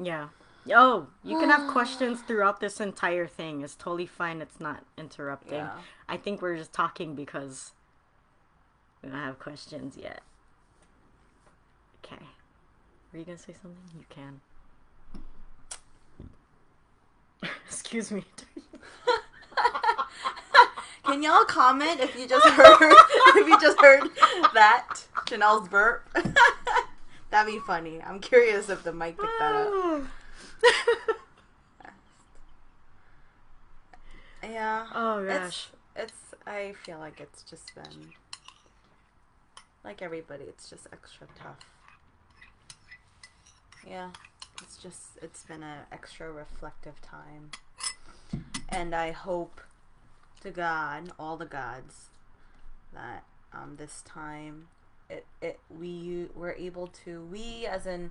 Yeah. 0.03 0.29
Oh, 0.75 1.09
you 1.23 1.39
can 1.39 1.51
have 1.51 1.71
questions 1.73 2.23
throughout 2.23 2.59
this 2.59 2.81
entire 2.81 3.27
thing. 3.27 3.61
It's 3.61 3.75
totally 3.75 4.07
fine. 4.07 4.41
It's 4.41 4.59
not 4.59 4.83
interrupting. 4.97 5.59
Yeah. 5.59 5.73
I 6.09 6.17
think 6.17 6.41
we're 6.41 6.57
just 6.57 6.73
talking 6.73 7.15
because 7.15 7.73
we 9.03 9.11
don't 9.11 9.19
have 9.19 9.39
questions 9.39 9.99
yet. 10.01 10.23
Okay. 12.07 12.23
Were 13.13 13.19
you 13.19 13.25
going 13.25 13.39
to 13.39 13.43
say 13.43 13.55
something? 13.61 13.81
You 13.99 14.05
can. 14.09 14.41
Excuse 17.67 18.11
me. 18.13 18.25
Can 21.05 21.23
y'all 21.23 21.45
comment 21.45 22.01
if 22.01 22.17
you 22.19 22.27
just 22.27 22.47
heard 22.49 22.79
if 23.37 23.47
you 23.47 23.61
just 23.61 23.81
heard 23.81 24.11
that 24.55 25.05
Chanel's 25.29 25.69
burp? 25.69 26.05
That'd 27.31 27.55
be 27.55 27.61
funny. 27.61 28.03
I'm 28.03 28.19
curious 28.19 28.69
if 28.69 28.83
the 28.83 28.93
mic 28.93 29.17
picked 29.17 29.39
that 29.39 29.55
up. 29.55 30.03
yeah. 34.43 34.87
Oh 34.93 35.25
gosh. 35.25 35.69
It's, 35.95 36.13
it's 36.13 36.35
I 36.45 36.75
feel 36.85 36.99
like 36.99 37.21
it's 37.21 37.45
just 37.45 37.73
been 37.75 38.13
like 39.85 40.03
everybody, 40.03 40.43
it's 40.45 40.69
just 40.69 40.89
extra 40.93 41.29
tough. 41.41 41.76
Yeah. 43.89 44.11
It's 44.63 44.77
just 44.77 45.19
it's 45.23 45.43
been 45.43 45.63
an 45.63 45.81
extra 45.93 46.31
reflective 46.31 47.01
time. 47.03 47.51
And 48.69 48.95
I 48.95 49.13
hope 49.13 49.61
to 50.41 50.51
God, 50.51 51.13
all 51.19 51.37
the 51.37 51.47
gods, 51.47 52.07
that 52.93 53.25
um, 53.53 53.77
this 53.77 54.03
time 54.03 54.69
it 55.09 55.27
it 55.41 55.61
we 55.71 56.27
were 56.35 56.53
able 56.53 56.89
to 56.89 57.23
we 57.31 57.67
as 57.67 57.87
in 57.87 58.11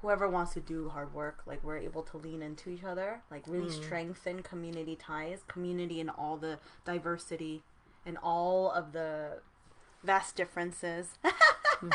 whoever 0.00 0.28
wants 0.28 0.52
to 0.54 0.60
do 0.60 0.88
hard 0.88 1.14
work 1.14 1.42
like 1.46 1.62
we're 1.62 1.78
able 1.78 2.02
to 2.02 2.16
lean 2.16 2.42
into 2.42 2.70
each 2.70 2.82
other 2.82 3.20
like 3.30 3.44
really 3.46 3.68
mm. 3.68 3.84
strengthen 3.84 4.42
community 4.42 4.96
ties 4.96 5.40
community 5.46 6.00
and 6.00 6.10
all 6.10 6.36
the 6.36 6.58
diversity 6.84 7.62
and 8.04 8.18
all 8.22 8.70
of 8.72 8.92
the 8.92 9.38
vast 10.02 10.34
differences 10.34 11.10
mm. 11.80 11.92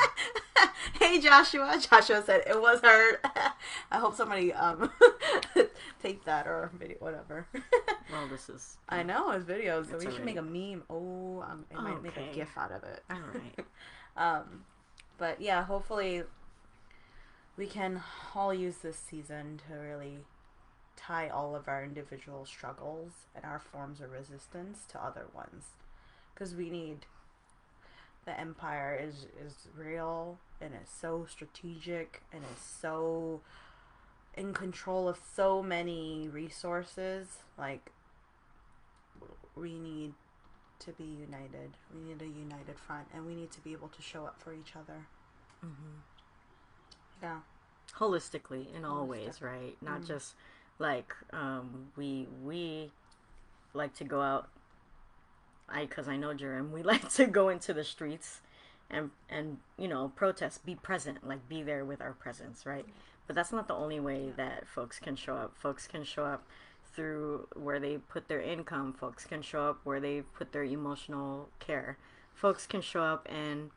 hey 0.99 1.19
Joshua. 1.19 1.79
Joshua 1.89 2.23
said 2.25 2.43
it 2.47 2.59
was 2.59 2.79
her. 2.81 3.19
I 3.91 3.97
hope 3.97 4.15
somebody 4.15 4.53
um 4.53 4.91
take 6.01 6.23
that 6.25 6.47
or 6.47 6.71
video, 6.77 6.97
whatever. 6.99 7.47
well, 8.11 8.27
this 8.29 8.49
is. 8.49 8.77
I 8.89 9.03
know 9.03 9.31
it's 9.31 9.45
videos, 9.45 9.89
so 9.89 9.97
we 9.97 10.11
should 10.11 10.25
make 10.25 10.37
a 10.37 10.41
meme. 10.41 10.83
Oh, 10.89 11.43
um, 11.47 11.65
it 11.71 11.77
might 11.77 12.01
make 12.01 12.17
a 12.17 12.33
gif 12.33 12.57
out 12.57 12.71
of 12.71 12.83
it. 12.83 13.03
All 13.09 13.17
right. 13.33 13.65
um, 14.17 14.63
but 15.17 15.41
yeah, 15.41 15.63
hopefully 15.63 16.23
we 17.57 17.65
can 17.65 18.01
all 18.35 18.53
use 18.53 18.77
this 18.77 18.97
season 18.97 19.59
to 19.67 19.75
really 19.75 20.19
tie 20.95 21.29
all 21.29 21.55
of 21.55 21.67
our 21.67 21.83
individual 21.83 22.45
struggles 22.45 23.11
and 23.35 23.45
our 23.45 23.59
forms 23.59 24.01
of 24.01 24.11
resistance 24.11 24.79
to 24.89 25.03
other 25.03 25.25
ones, 25.33 25.65
because 26.33 26.55
we 26.55 26.69
need 26.69 27.05
the 28.27 28.39
empire 28.39 28.99
is 29.01 29.25
is 29.43 29.55
real 29.75 30.37
and 30.61 30.73
it's 30.79 30.93
so 30.93 31.25
strategic 31.29 32.21
and 32.33 32.43
it's 32.51 32.61
so 32.81 33.39
in 34.35 34.53
control 34.53 35.07
of 35.07 35.17
so 35.35 35.63
many 35.63 36.27
resources 36.31 37.39
like 37.57 37.91
we 39.55 39.79
need 39.79 40.13
to 40.79 40.91
be 40.91 41.05
united 41.05 41.71
we 41.95 42.01
need 42.01 42.21
a 42.21 42.25
united 42.27 42.77
front 42.85 43.07
and 43.13 43.25
we 43.25 43.33
need 43.33 43.49
to 43.51 43.61
be 43.61 43.71
able 43.71 43.87
to 43.87 44.01
show 44.01 44.25
up 44.25 44.39
for 44.43 44.53
each 44.53 44.73
other 44.75 45.07
Mhm. 45.63 46.01
Yeah. 47.23 47.39
holistically 47.95 48.71
in 48.75 48.85
all 48.85 49.07
ways, 49.07 49.41
right? 49.41 49.75
Not 49.81 50.01
Mm. 50.01 50.07
just 50.07 50.35
like 50.77 51.15
um, 51.33 51.91
we 51.95 52.27
we 52.43 52.91
like 53.73 53.95
to 53.95 54.03
go 54.03 54.21
out. 54.21 54.49
I 55.69 55.85
because 55.85 56.07
I 56.07 56.17
know 56.17 56.33
Jerem, 56.33 56.71
we 56.73 56.83
like 56.83 57.09
to 57.13 57.25
go 57.25 57.49
into 57.49 57.73
the 57.73 57.83
streets 57.83 58.41
and 58.89 59.11
and 59.29 59.57
you 59.77 59.87
know 59.87 60.11
protest, 60.15 60.65
be 60.65 60.75
present, 60.75 61.27
like 61.27 61.47
be 61.49 61.63
there 61.63 61.85
with 61.85 62.01
our 62.01 62.13
presence, 62.13 62.65
right? 62.65 62.85
But 63.25 63.35
that's 63.35 63.51
not 63.51 63.67
the 63.67 63.73
only 63.73 63.99
way 63.99 64.31
that 64.37 64.67
folks 64.67 64.99
can 64.99 65.15
show 65.15 65.35
up. 65.35 65.57
Folks 65.57 65.85
can 65.85 66.03
show 66.05 66.23
up 66.23 66.45
through 66.93 67.47
where 67.55 67.79
they 67.79 67.97
put 67.97 68.27
their 68.27 68.41
income. 68.41 68.93
Folks 68.93 69.25
can 69.25 69.41
show 69.41 69.69
up 69.69 69.79
where 69.83 69.99
they 69.99 70.21
put 70.21 70.53
their 70.53 70.63
emotional 70.63 71.49
care. 71.59 71.97
Folks 72.33 72.65
can 72.65 72.81
show 72.81 73.03
up 73.03 73.27
and 73.29 73.71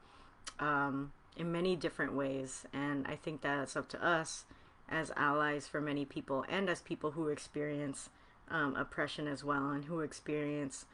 um, 0.61 1.13
in 1.37 1.51
many 1.51 1.77
different 1.77 2.15
ways. 2.15 2.65
And 2.73 3.07
I 3.07 3.17
think 3.17 3.43
that 3.43 3.61
it's 3.61 3.77
up 3.77 3.89
to 3.91 4.05
us 4.05 4.45
as 4.89 5.13
allies 5.17 5.67
for 5.67 5.81
many 5.81 6.05
people 6.05 6.45
and 6.49 6.69
as 6.69 6.81
people 6.81 7.13
who 7.13 7.29
experience 7.29 8.11
um, 8.51 8.75
oppression 8.77 9.29
as 9.29 9.45
well 9.45 9.71
and 9.71 9.85
who 9.85 10.01
experience 10.01 10.87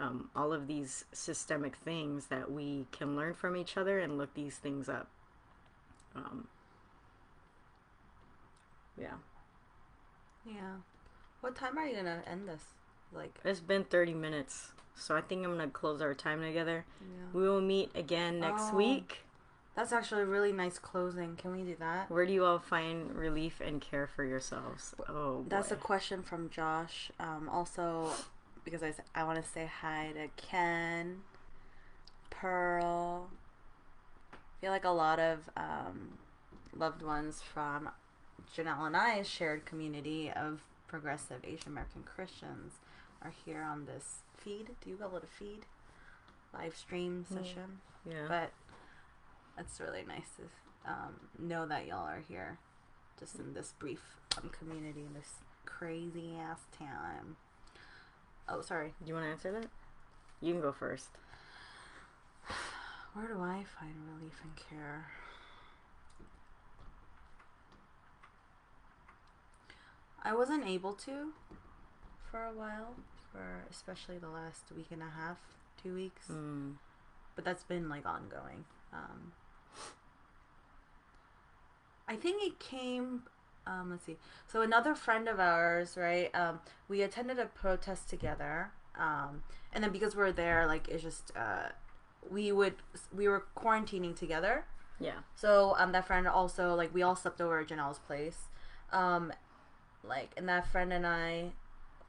um, 0.00 0.30
all 0.36 0.52
of 0.52 0.66
these 0.66 1.04
systemic 1.12 1.76
things 1.76 2.26
that 2.26 2.50
we 2.50 2.86
can 2.92 3.16
learn 3.16 3.34
from 3.34 3.56
each 3.56 3.76
other 3.76 3.98
and 3.98 4.16
look 4.16 4.34
these 4.34 4.56
things 4.56 4.88
up. 4.88 5.08
Um, 6.14 6.48
yeah. 9.00 9.14
Yeah. 10.46 10.76
What 11.40 11.54
time 11.56 11.78
are 11.78 11.86
you 11.86 11.96
gonna 11.96 12.22
end 12.26 12.48
this? 12.48 12.62
Like, 13.12 13.38
It's 13.44 13.60
been 13.60 13.84
30 13.84 14.14
minutes. 14.14 14.72
So 14.94 15.16
I 15.16 15.20
think 15.20 15.44
I'm 15.46 15.54
going 15.54 15.64
to 15.66 15.72
close 15.72 16.02
our 16.02 16.12
time 16.12 16.42
together. 16.42 16.84
yeah. 17.00 17.26
We 17.32 17.48
will 17.48 17.60
meet 17.60 17.90
again 17.94 18.40
next 18.40 18.72
Oh. 18.72 18.76
week. 18.76 19.20
That's 19.76 19.92
actually 19.92 20.22
a 20.22 20.26
really 20.26 20.50
nice 20.52 20.78
closing. 20.80 21.36
Can 21.36 21.52
we 21.52 21.62
do 21.62 21.76
that? 21.76 22.10
Where 22.10 22.26
do 22.26 22.32
you 22.32 22.44
all 22.44 22.58
find 22.58 23.14
relief 23.14 23.60
and 23.60 23.80
care 23.80 24.08
for 24.08 24.24
yourselves? 24.24 24.96
Oh, 25.08 25.44
That's 25.48 25.70
a 25.70 25.76
question 25.76 26.24
from 26.24 26.50
Josh. 26.50 27.12
Um, 27.20 27.48
also, 27.48 28.10
because 28.68 28.82
I, 29.14 29.20
I 29.20 29.24
want 29.24 29.42
to 29.42 29.48
say 29.48 29.70
hi 29.80 30.10
to 30.14 30.28
Ken, 30.36 31.22
Pearl. 32.30 33.30
I 34.32 34.36
feel 34.60 34.70
like 34.70 34.84
a 34.84 34.90
lot 34.90 35.18
of 35.18 35.48
um, 35.56 36.18
loved 36.76 37.02
ones 37.02 37.40
from 37.42 37.88
Janelle 38.54 38.86
and 38.86 38.96
I's 38.96 39.28
shared 39.28 39.64
community 39.64 40.30
of 40.30 40.60
progressive 40.86 41.40
Asian 41.44 41.68
American 41.72 42.02
Christians 42.02 42.74
are 43.22 43.32
here 43.44 43.62
on 43.62 43.86
this 43.86 44.18
feed. 44.36 44.70
Do 44.82 44.90
you 44.90 44.96
call 44.96 45.16
it 45.16 45.24
a 45.24 45.26
feed? 45.26 45.64
Live 46.52 46.76
stream 46.76 47.24
session. 47.28 47.80
yeah. 48.08 48.26
But 48.28 48.50
it's 49.58 49.80
really 49.80 50.04
nice 50.06 50.28
to 50.36 50.90
um, 50.90 51.14
know 51.38 51.66
that 51.66 51.86
y'all 51.86 52.06
are 52.06 52.22
here 52.28 52.58
just 53.18 53.38
in 53.38 53.52
this 53.54 53.74
brief 53.78 54.16
um, 54.36 54.50
community 54.50 55.00
in 55.00 55.14
this 55.14 55.34
crazy 55.64 56.34
ass 56.38 56.60
time. 56.76 57.36
Oh, 58.48 58.60
sorry. 58.62 58.94
Do 59.02 59.08
you 59.08 59.14
want 59.14 59.26
to 59.26 59.30
answer 59.30 59.52
that? 59.52 59.66
You 60.40 60.52
can 60.52 60.62
go 60.62 60.72
first. 60.72 61.08
Where 63.14 63.26
do 63.26 63.40
I 63.42 63.64
find 63.78 63.94
relief 64.14 64.40
and 64.42 64.52
care? 64.56 65.06
I 70.22 70.34
wasn't 70.34 70.66
able 70.66 70.92
to 70.94 71.32
for 72.30 72.44
a 72.44 72.52
while, 72.52 72.94
for 73.32 73.64
especially 73.70 74.18
the 74.18 74.28
last 74.28 74.64
week 74.76 74.88
and 74.90 75.02
a 75.02 75.10
half, 75.16 75.38
two 75.82 75.94
weeks. 75.94 76.28
Mm. 76.30 76.74
but 77.34 77.44
that's 77.44 77.64
been 77.64 77.88
like 77.88 78.04
ongoing. 78.06 78.64
Um, 78.92 79.32
I 82.06 82.16
think 82.16 82.42
it 82.42 82.58
came. 82.58 83.22
Um, 83.68 83.90
let's 83.90 84.04
see. 84.04 84.16
So 84.46 84.62
another 84.62 84.94
friend 84.94 85.28
of 85.28 85.38
ours, 85.38 85.96
right? 85.96 86.34
Um, 86.34 86.60
we 86.88 87.02
attended 87.02 87.38
a 87.38 87.46
protest 87.46 88.08
together, 88.08 88.70
um, 88.98 89.42
and 89.72 89.84
then 89.84 89.92
because 89.92 90.16
we 90.16 90.22
are 90.22 90.32
there, 90.32 90.66
like 90.66 90.88
it's 90.88 91.02
just 91.02 91.32
uh, 91.36 91.68
we 92.30 92.50
would 92.50 92.74
we 93.14 93.28
were 93.28 93.44
quarantining 93.56 94.16
together. 94.16 94.64
Yeah. 94.98 95.20
So 95.34 95.74
um, 95.78 95.92
that 95.92 96.06
friend 96.06 96.26
also 96.26 96.74
like 96.74 96.94
we 96.94 97.02
all 97.02 97.14
slept 97.16 97.40
over 97.40 97.60
at 97.60 97.68
Janelle's 97.68 97.98
place, 97.98 98.48
um, 98.92 99.32
like 100.02 100.30
and 100.36 100.48
that 100.48 100.66
friend 100.66 100.92
and 100.92 101.06
I, 101.06 101.52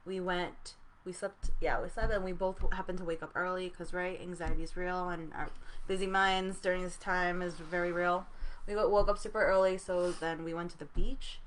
we 0.06 0.18
went. 0.20 0.74
We 1.04 1.12
slept. 1.12 1.50
Yeah, 1.60 1.80
we 1.80 1.88
slept, 1.88 2.12
and 2.12 2.24
we 2.24 2.32
both 2.32 2.62
happened 2.72 2.98
to 2.98 3.04
wake 3.04 3.22
up 3.22 3.32
early 3.34 3.68
because 3.68 3.92
right, 3.92 4.20
anxiety 4.20 4.62
is 4.62 4.76
real, 4.76 5.08
and 5.08 5.32
our 5.34 5.48
busy 5.88 6.06
minds 6.06 6.58
during 6.58 6.82
this 6.82 6.96
time 6.96 7.42
is 7.42 7.54
very 7.54 7.90
real. 7.90 8.26
We 8.66 8.76
woke 8.76 9.08
up 9.08 9.18
super 9.18 9.42
early, 9.42 9.78
so 9.78 10.12
then 10.12 10.44
we 10.44 10.54
went 10.54 10.70
to 10.72 10.78
the 10.78 10.84
beach, 10.84 11.40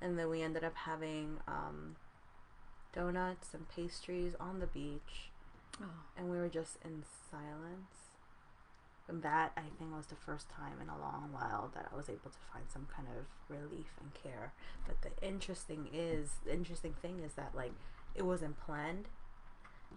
and 0.00 0.18
then 0.18 0.28
we 0.28 0.42
ended 0.42 0.64
up 0.64 0.74
having 0.76 1.38
um, 1.48 1.96
donuts 2.92 3.48
and 3.54 3.68
pastries 3.68 4.34
on 4.40 4.60
the 4.60 4.66
beach, 4.66 5.30
Oh. 5.80 5.84
and 6.16 6.30
we 6.30 6.38
were 6.38 6.48
just 6.48 6.78
in 6.84 7.02
silence. 7.30 8.10
And 9.08 9.22
that 9.22 9.52
I 9.56 9.62
think 9.78 9.94
was 9.94 10.06
the 10.06 10.14
first 10.16 10.48
time 10.50 10.80
in 10.82 10.88
a 10.88 10.98
long 10.98 11.28
while 11.32 11.70
that 11.74 11.86
I 11.92 11.96
was 11.96 12.08
able 12.08 12.30
to 12.30 12.38
find 12.52 12.64
some 12.68 12.88
kind 12.94 13.06
of 13.08 13.26
relief 13.48 13.92
and 14.00 14.10
care. 14.14 14.52
But 14.86 14.96
the 15.02 15.10
interesting 15.26 15.88
is 15.92 16.30
the 16.44 16.52
interesting 16.52 16.94
thing 16.94 17.20
is 17.24 17.34
that 17.34 17.54
like 17.54 17.72
it 18.16 18.24
wasn't 18.24 18.58
planned. 18.58 19.06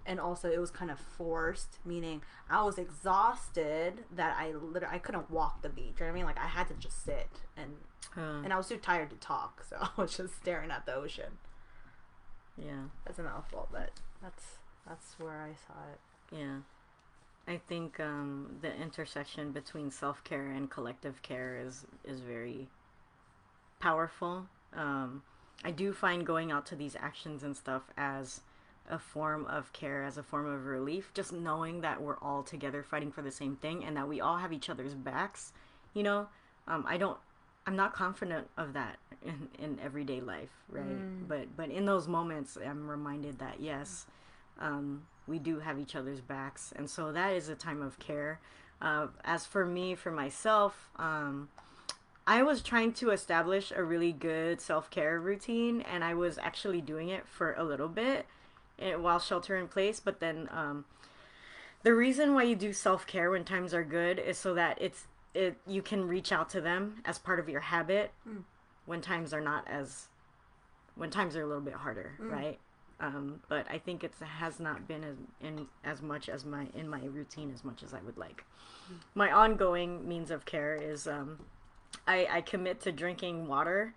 And 0.06 0.20
also 0.20 0.50
it 0.50 0.60
was 0.60 0.72
kind 0.72 0.90
of 0.92 1.00
forced, 1.00 1.80
meaning 1.86 2.22
I 2.50 2.64
was 2.64 2.78
exhausted 2.78 4.06
that 4.16 4.36
I 4.40 4.52
literally 4.54 4.96
I 4.96 5.00
couldn't 5.00 5.30
walk 5.30 5.62
the 5.62 5.70
beach. 5.70 5.96
You 6.00 6.06
know 6.06 6.06
what 6.06 6.12
I 6.12 6.14
mean? 6.16 6.26
Like 6.26 6.40
I 6.40 6.48
had 6.48 6.68
to 6.70 6.74
just 6.76 7.04
sit 7.04 7.30
and 7.58 7.78
Huh. 8.16 8.42
and 8.44 8.52
I 8.52 8.58
was 8.58 8.68
too 8.68 8.78
tired 8.78 9.10
to 9.12 9.16
talk, 9.18 9.64
so 9.70 9.76
I 9.80 9.90
was 10.02 10.18
just 10.18 10.36
staring 10.36 10.72
at 10.72 10.86
the 10.86 10.96
ocean. 10.96 11.38
yeah. 12.58 12.86
That's 13.06 13.20
a 13.20 13.24
mouthful, 13.24 13.68
but 13.72 13.92
that's 14.22 14.44
that's 14.88 15.16
where 15.20 15.42
I 15.44 15.54
saw 15.68 15.80
it. 15.92 16.00
Yeah. 16.36 16.58
I 17.48 17.58
think 17.58 18.00
um, 18.00 18.58
the 18.62 18.76
intersection 18.76 19.52
between 19.52 19.92
self 19.92 20.24
care 20.24 20.48
and 20.50 20.70
collective 20.72 21.22
care 21.22 21.58
is 21.64 21.86
is 22.04 22.22
very 22.22 22.68
powerful. 23.80 24.48
Um, 24.74 25.24
I 25.64 25.72
do 25.72 25.92
find 25.94 26.26
going 26.26 26.52
out 26.52 26.66
to 26.68 26.76
these 26.76 26.96
actions 26.96 27.44
and 27.44 27.56
stuff 27.56 27.84
as 27.98 28.42
a 28.90 29.00
form 29.00 29.46
of 29.46 29.72
care, 29.74 30.04
as 30.04 30.18
a 30.18 30.24
form 30.24 30.46
of 30.46 30.66
relief. 30.66 31.12
Just 31.14 31.32
knowing 31.32 31.82
that 31.82 32.02
we're 32.02 32.18
all 32.18 32.44
together 32.44 32.84
fighting 32.84 33.12
for 33.12 33.22
the 33.22 33.32
same 33.32 33.56
thing 33.56 33.84
and 33.84 33.96
that 33.98 34.08
we 34.08 34.20
all 34.20 34.38
have 34.38 34.52
each 34.52 34.70
other's 34.70 34.94
backs. 34.94 35.54
You 35.94 36.04
know, 36.04 36.28
um, 36.68 36.86
I 36.88 36.98
don't. 36.98 37.18
I'm 37.66 37.76
not 37.76 37.94
confident 37.94 38.48
of 38.58 38.74
that 38.74 38.98
in, 39.24 39.50
in 39.60 39.80
everyday 39.84 40.22
life, 40.22 40.52
right? 40.70 40.86
Mm. 40.86 41.28
But 41.28 41.56
but 41.56 41.70
in 41.70 41.86
those 41.86 42.08
moments, 42.08 42.58
I'm 42.64 42.90
reminded 42.90 43.40
that 43.40 43.60
yes, 43.60 44.06
um, 44.60 45.04
we 45.28 45.40
do 45.40 45.60
have 45.60 45.80
each 45.80 45.96
other's 45.96 46.22
backs, 46.22 46.74
and 46.76 46.90
so 46.90 47.12
that 47.12 47.34
is 47.34 47.50
a 47.50 47.56
time 47.56 47.82
of 47.82 48.00
care. 48.00 48.40
Uh, 48.82 49.08
as 49.26 49.46
for 49.46 49.66
me, 49.66 49.94
for 49.94 50.10
myself, 50.10 50.90
um, 50.96 51.50
I 52.26 52.44
was 52.44 52.62
trying 52.62 52.94
to 52.94 53.10
establish 53.10 53.74
a 53.76 53.84
really 53.84 54.12
good 54.12 54.62
self 54.62 54.90
care 54.90 55.20
routine, 55.20 55.82
and 55.82 56.04
I 56.04 56.14
was 56.14 56.38
actually 56.38 56.82
doing 56.82 57.10
it 57.10 57.28
for 57.28 57.54
a 57.54 57.64
little 57.64 57.88
bit 57.88 58.26
while 59.00 59.20
shelter 59.20 59.56
in 59.58 59.68
place. 59.68 60.00
But 60.00 60.20
then, 60.20 60.48
um, 60.52 60.86
the 61.84 61.94
reason 61.94 62.34
why 62.34 62.44
you 62.44 62.56
do 62.56 62.74
self 62.74 63.06
care 63.08 63.32
when 63.32 63.46
times 63.46 63.74
are 63.74 63.84
good 63.84 64.20
is 64.20 64.38
so 64.38 64.54
that 64.56 64.78
it's 64.82 65.06
it 65.34 65.58
you 65.68 65.82
can 65.82 66.08
reach 66.08 66.32
out 66.32 66.50
to 66.50 66.62
them 66.62 66.96
as 67.06 67.20
part 67.20 67.40
of 67.40 67.48
your 67.48 67.62
habit 67.62 68.12
Mm. 68.28 68.44
when 68.86 69.00
times 69.02 69.34
are 69.34 69.42
not 69.42 69.68
as 69.68 70.08
when 70.96 71.10
times 71.12 71.36
are 71.36 71.44
a 71.44 71.48
little 71.48 71.62
bit 71.64 71.76
harder, 71.76 72.14
Mm. 72.20 72.32
right? 72.32 72.60
Um, 73.00 73.40
but 73.48 73.66
I 73.72 73.78
think 73.78 74.04
it 74.04 74.12
has 74.22 74.60
not 74.60 74.86
been 74.86 75.04
as, 75.06 75.16
in 75.40 75.68
as 75.86 76.02
much 76.02 76.28
as 76.28 76.44
my 76.46 76.68
in 76.74 76.90
my 76.90 77.00
routine 77.06 77.52
as 77.54 77.64
much 77.64 77.82
as 77.84 77.94
I 77.94 78.02
would 78.02 78.18
like. 78.18 78.44
My 79.14 79.32
ongoing 79.32 80.06
means 80.08 80.32
of 80.32 80.46
care 80.46 80.76
is 80.76 81.08
um, 81.08 81.40
I, 82.08 82.28
I 82.30 82.42
commit 82.42 82.82
to 82.82 82.92
drinking 82.92 83.48
water, 83.48 83.94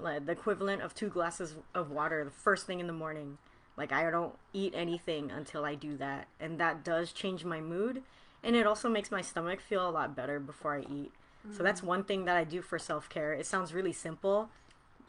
like 0.00 0.26
the 0.26 0.32
equivalent 0.32 0.82
of 0.82 0.94
two 0.94 1.08
glasses 1.08 1.54
of 1.74 1.90
water 1.90 2.24
the 2.24 2.30
first 2.30 2.66
thing 2.66 2.80
in 2.80 2.86
the 2.88 2.92
morning. 2.92 3.38
Like 3.76 3.92
I 3.92 4.10
don't 4.10 4.34
eat 4.52 4.72
anything 4.74 5.30
until 5.30 5.64
I 5.64 5.74
do 5.74 5.96
that, 5.98 6.28
and 6.40 6.58
that 6.58 6.84
does 6.84 7.12
change 7.12 7.44
my 7.44 7.60
mood, 7.60 8.02
and 8.42 8.56
it 8.56 8.66
also 8.66 8.88
makes 8.88 9.10
my 9.10 9.20
stomach 9.20 9.60
feel 9.60 9.88
a 9.88 9.90
lot 9.90 10.16
better 10.16 10.40
before 10.40 10.76
I 10.76 10.80
eat. 10.80 11.12
So 11.56 11.62
that's 11.62 11.82
one 11.82 12.02
thing 12.02 12.24
that 12.24 12.36
I 12.36 12.44
do 12.44 12.60
for 12.60 12.78
self 12.78 13.08
care. 13.08 13.32
It 13.32 13.46
sounds 13.46 13.72
really 13.72 13.92
simple. 13.92 14.50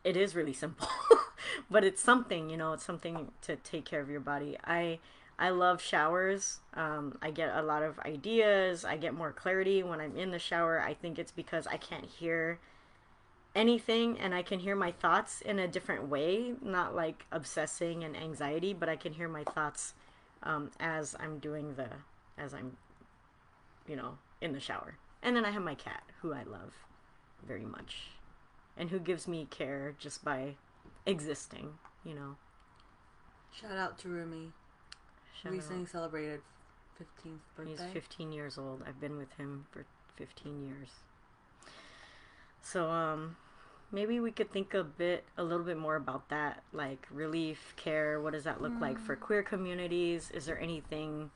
It 0.04 0.16
is 0.16 0.36
really 0.36 0.54
simple, 0.54 0.88
but 1.70 1.84
it's 1.84 2.02
something, 2.02 2.50
you 2.50 2.58
know, 2.58 2.74
it's 2.74 2.86
something 2.86 3.32
to 3.42 3.56
take 3.56 3.86
care 3.86 4.02
of 4.02 4.10
your 4.10 4.20
body. 4.20 4.58
I 4.64 5.00
I 5.40 5.50
love 5.50 5.82
showers. 5.82 6.60
Um, 6.74 7.18
I 7.22 7.32
get 7.32 7.56
a 7.56 7.62
lot 7.62 7.84
of 7.84 8.00
ideas. 8.00 8.86
I 8.86 8.98
get 8.98 9.14
more 9.14 9.32
clarity 9.32 9.84
when 9.84 10.00
I'm 10.00 10.16
in 10.16 10.32
the 10.32 10.40
shower. 10.40 10.82
I 10.82 10.94
think 10.94 11.20
it's 11.20 11.32
because 11.32 11.68
I 11.68 11.78
can't 11.78 12.06
hear 12.06 12.60
anything 13.58 14.20
and 14.20 14.34
I 14.34 14.44
can 14.44 14.60
hear 14.60 14.76
my 14.76 14.92
thoughts 14.92 15.42
in 15.42 15.60
a 15.60 15.68
different 15.68 16.08
way, 16.08 16.54
not 16.62 16.96
like 16.96 17.26
obsessing 17.32 18.04
and 18.04 18.16
anxiety, 18.16 18.74
but 18.74 18.88
I 18.88 18.96
can 18.96 19.14
hear 19.14 19.28
my 19.28 19.44
thoughts 19.44 19.96
um, 20.44 20.70
as 20.80 21.16
I'm 21.20 21.40
doing 21.40 21.74
the, 21.76 21.90
as 22.38 22.54
I'm, 22.54 22.78
you 23.88 23.96
know, 23.96 24.18
in 24.42 24.54
the 24.54 24.60
shower. 24.60 24.96
And 25.24 25.36
then 25.36 25.44
I 25.44 25.52
have 25.52 25.64
my 25.64 25.76
cat, 25.76 26.04
who 26.22 26.34
I 26.34 26.44
love 26.44 26.74
very 27.46 27.66
much, 27.66 28.12
and 28.78 28.90
who 28.92 29.00
gives 29.00 29.28
me 29.28 29.48
care 29.50 29.96
just 29.98 30.24
by 30.24 30.56
existing. 31.06 31.74
You 32.06 32.14
know. 32.14 32.36
Shout 33.52 33.76
out 33.78 33.98
to 34.00 34.08
Rumi. 34.10 34.52
Shout 35.42 35.52
Recently 35.52 35.82
out. 35.82 35.90
celebrated 35.90 36.42
15th 37.02 37.40
birthday. 37.56 37.84
He's 37.84 37.94
15 37.94 38.32
years 38.32 38.58
old. 38.58 38.84
I've 38.88 39.02
been 39.02 39.18
with 39.18 39.34
him 39.34 39.66
for 39.72 39.86
15 40.18 40.64
years. 40.64 40.90
So 42.62 42.90
um 42.90 43.36
maybe 43.92 44.20
we 44.20 44.32
could 44.32 44.52
think 44.52 44.74
a 44.74 44.84
bit 44.84 45.24
a 45.38 45.44
little 45.44 45.66
bit 45.66 45.78
more 45.78 45.96
about 45.96 46.30
that 46.30 46.62
like 46.74 47.08
relief 47.12 47.74
care 47.78 48.20
what 48.20 48.34
does 48.34 48.44
that 48.44 48.62
look 48.62 48.74
like 48.80 49.00
for 49.00 49.16
queer 49.16 49.44
communities? 49.44 50.30
Is 50.32 50.46
there 50.46 50.60
anything 50.60 51.32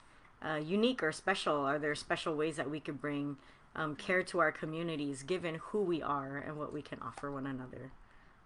uh, 0.46 0.56
unique 0.56 1.02
or 1.04 1.12
special? 1.12 1.58
Are 1.58 1.80
there 1.80 1.96
special 1.96 2.36
ways 2.36 2.56
that 2.58 2.70
we 2.70 2.80
could 2.80 3.00
bring 3.00 3.38
um, 3.76 3.96
care 3.96 4.24
to 4.24 4.40
our 4.40 4.52
communities 4.52 5.24
given 5.24 5.56
who 5.56 5.82
we 5.82 6.02
are 6.02 6.38
and 6.38 6.58
what 6.58 6.74
we 6.74 6.82
can 6.82 7.00
offer 7.02 7.32
one 7.32 7.48
another? 7.48 7.92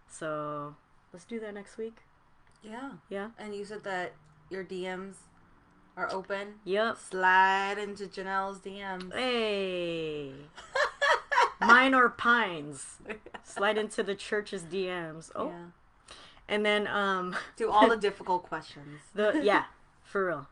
So 0.07 0.75
let's 1.11 1.25
do 1.25 1.39
that 1.39 1.53
next 1.53 1.77
week. 1.77 1.97
Yeah. 2.63 2.91
yeah. 3.09 3.29
And 3.37 3.55
you 3.55 3.65
said 3.65 3.83
that 3.83 4.13
your 4.49 4.63
DMs 4.63 5.15
are 5.97 6.11
open. 6.11 6.55
yep 6.65 6.97
Slide 6.97 7.77
into 7.77 8.05
Janelle's 8.05 8.59
DMs. 8.59 9.13
hey 9.13 10.31
mine 11.61 11.93
or 11.93 12.09
pines. 12.09 12.97
Slide 13.43 13.77
into 13.77 14.03
the 14.03 14.15
church's 14.15 14.63
dms 14.63 15.31
oh. 15.35 15.47
Yeah. 15.49 15.65
and 16.47 16.65
then 16.65 16.87
um 16.87 17.35
Do 17.57 17.69
all 17.71 17.87
the 17.89 17.97
difficult 18.09 18.43
questions. 18.43 18.99
the 19.13 19.39
yeah 19.43 19.65
for 20.03 20.27
real. 20.27 20.47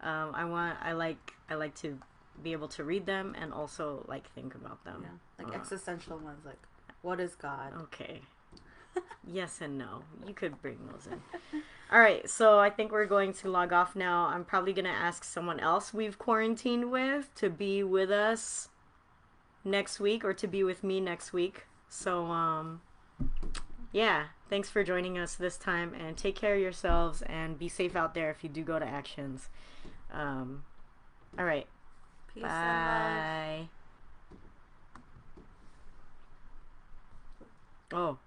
Um 0.00 0.34
i 0.34 0.44
want 0.44 0.76
i 0.82 0.92
like 0.92 1.32
i 1.48 1.54
like 1.54 1.74
to 1.76 1.98
be 2.42 2.52
able 2.52 2.68
to 2.68 2.82
read 2.82 3.06
them 3.06 3.36
and 3.40 3.52
also 3.52 4.04
like 4.08 4.28
think 4.34 4.54
about 4.54 4.84
them. 4.84 5.02
Yeah. 5.04 5.44
Like 5.44 5.54
Uh, 5.54 5.58
existential 5.58 6.18
ones 6.18 6.44
like 6.44 6.58
what 7.02 7.20
is 7.20 7.34
God? 7.34 7.72
okay. 7.84 8.22
Yes 9.26 9.60
and 9.60 9.78
no. 9.78 10.02
You 10.26 10.34
could 10.34 10.60
bring 10.60 10.78
those 10.90 11.06
in. 11.06 11.20
All 11.92 12.00
right 12.00 12.28
so 12.28 12.58
i 12.58 12.68
think 12.70 12.90
we're 12.90 13.06
going 13.06 13.32
to 13.34 13.48
log 13.50 13.72
off 13.72 13.94
now. 13.94 14.26
I'm 14.26 14.44
probably 14.44 14.72
going 14.72 14.84
to 14.86 14.90
ask 14.90 15.24
someone 15.24 15.60
else 15.60 15.94
we've 15.94 16.18
quarantined 16.18 16.90
with 16.90 17.32
to 17.36 17.48
be 17.48 17.82
with 17.82 18.10
us 18.10 18.68
next 19.64 20.00
week 20.00 20.24
or 20.24 20.32
to 20.34 20.46
be 20.46 20.62
with 20.64 20.82
me 20.82 21.00
next 21.00 21.32
week. 21.32 21.66
So 21.88 22.26
um 22.26 22.80
yeah 23.92 24.26
thanks 24.48 24.70
for 24.70 24.82
joining 24.82 25.18
us 25.18 25.34
this 25.34 25.56
time 25.56 25.94
and 25.94 26.16
take 26.16 26.34
care 26.34 26.54
of 26.54 26.60
yourselves 26.60 27.22
and 27.22 27.58
be 27.58 27.68
safe 27.68 27.94
out 27.94 28.14
there 28.14 28.30
if 28.30 28.42
you 28.42 28.48
do 28.48 28.62
go 28.62 28.78
to 28.78 28.86
actions. 28.86 29.48
Um 30.12 30.64
all 31.38 31.44
right. 31.44 31.66
Peace 32.34 32.42
bye. 32.42 33.68
Oh 37.92 38.18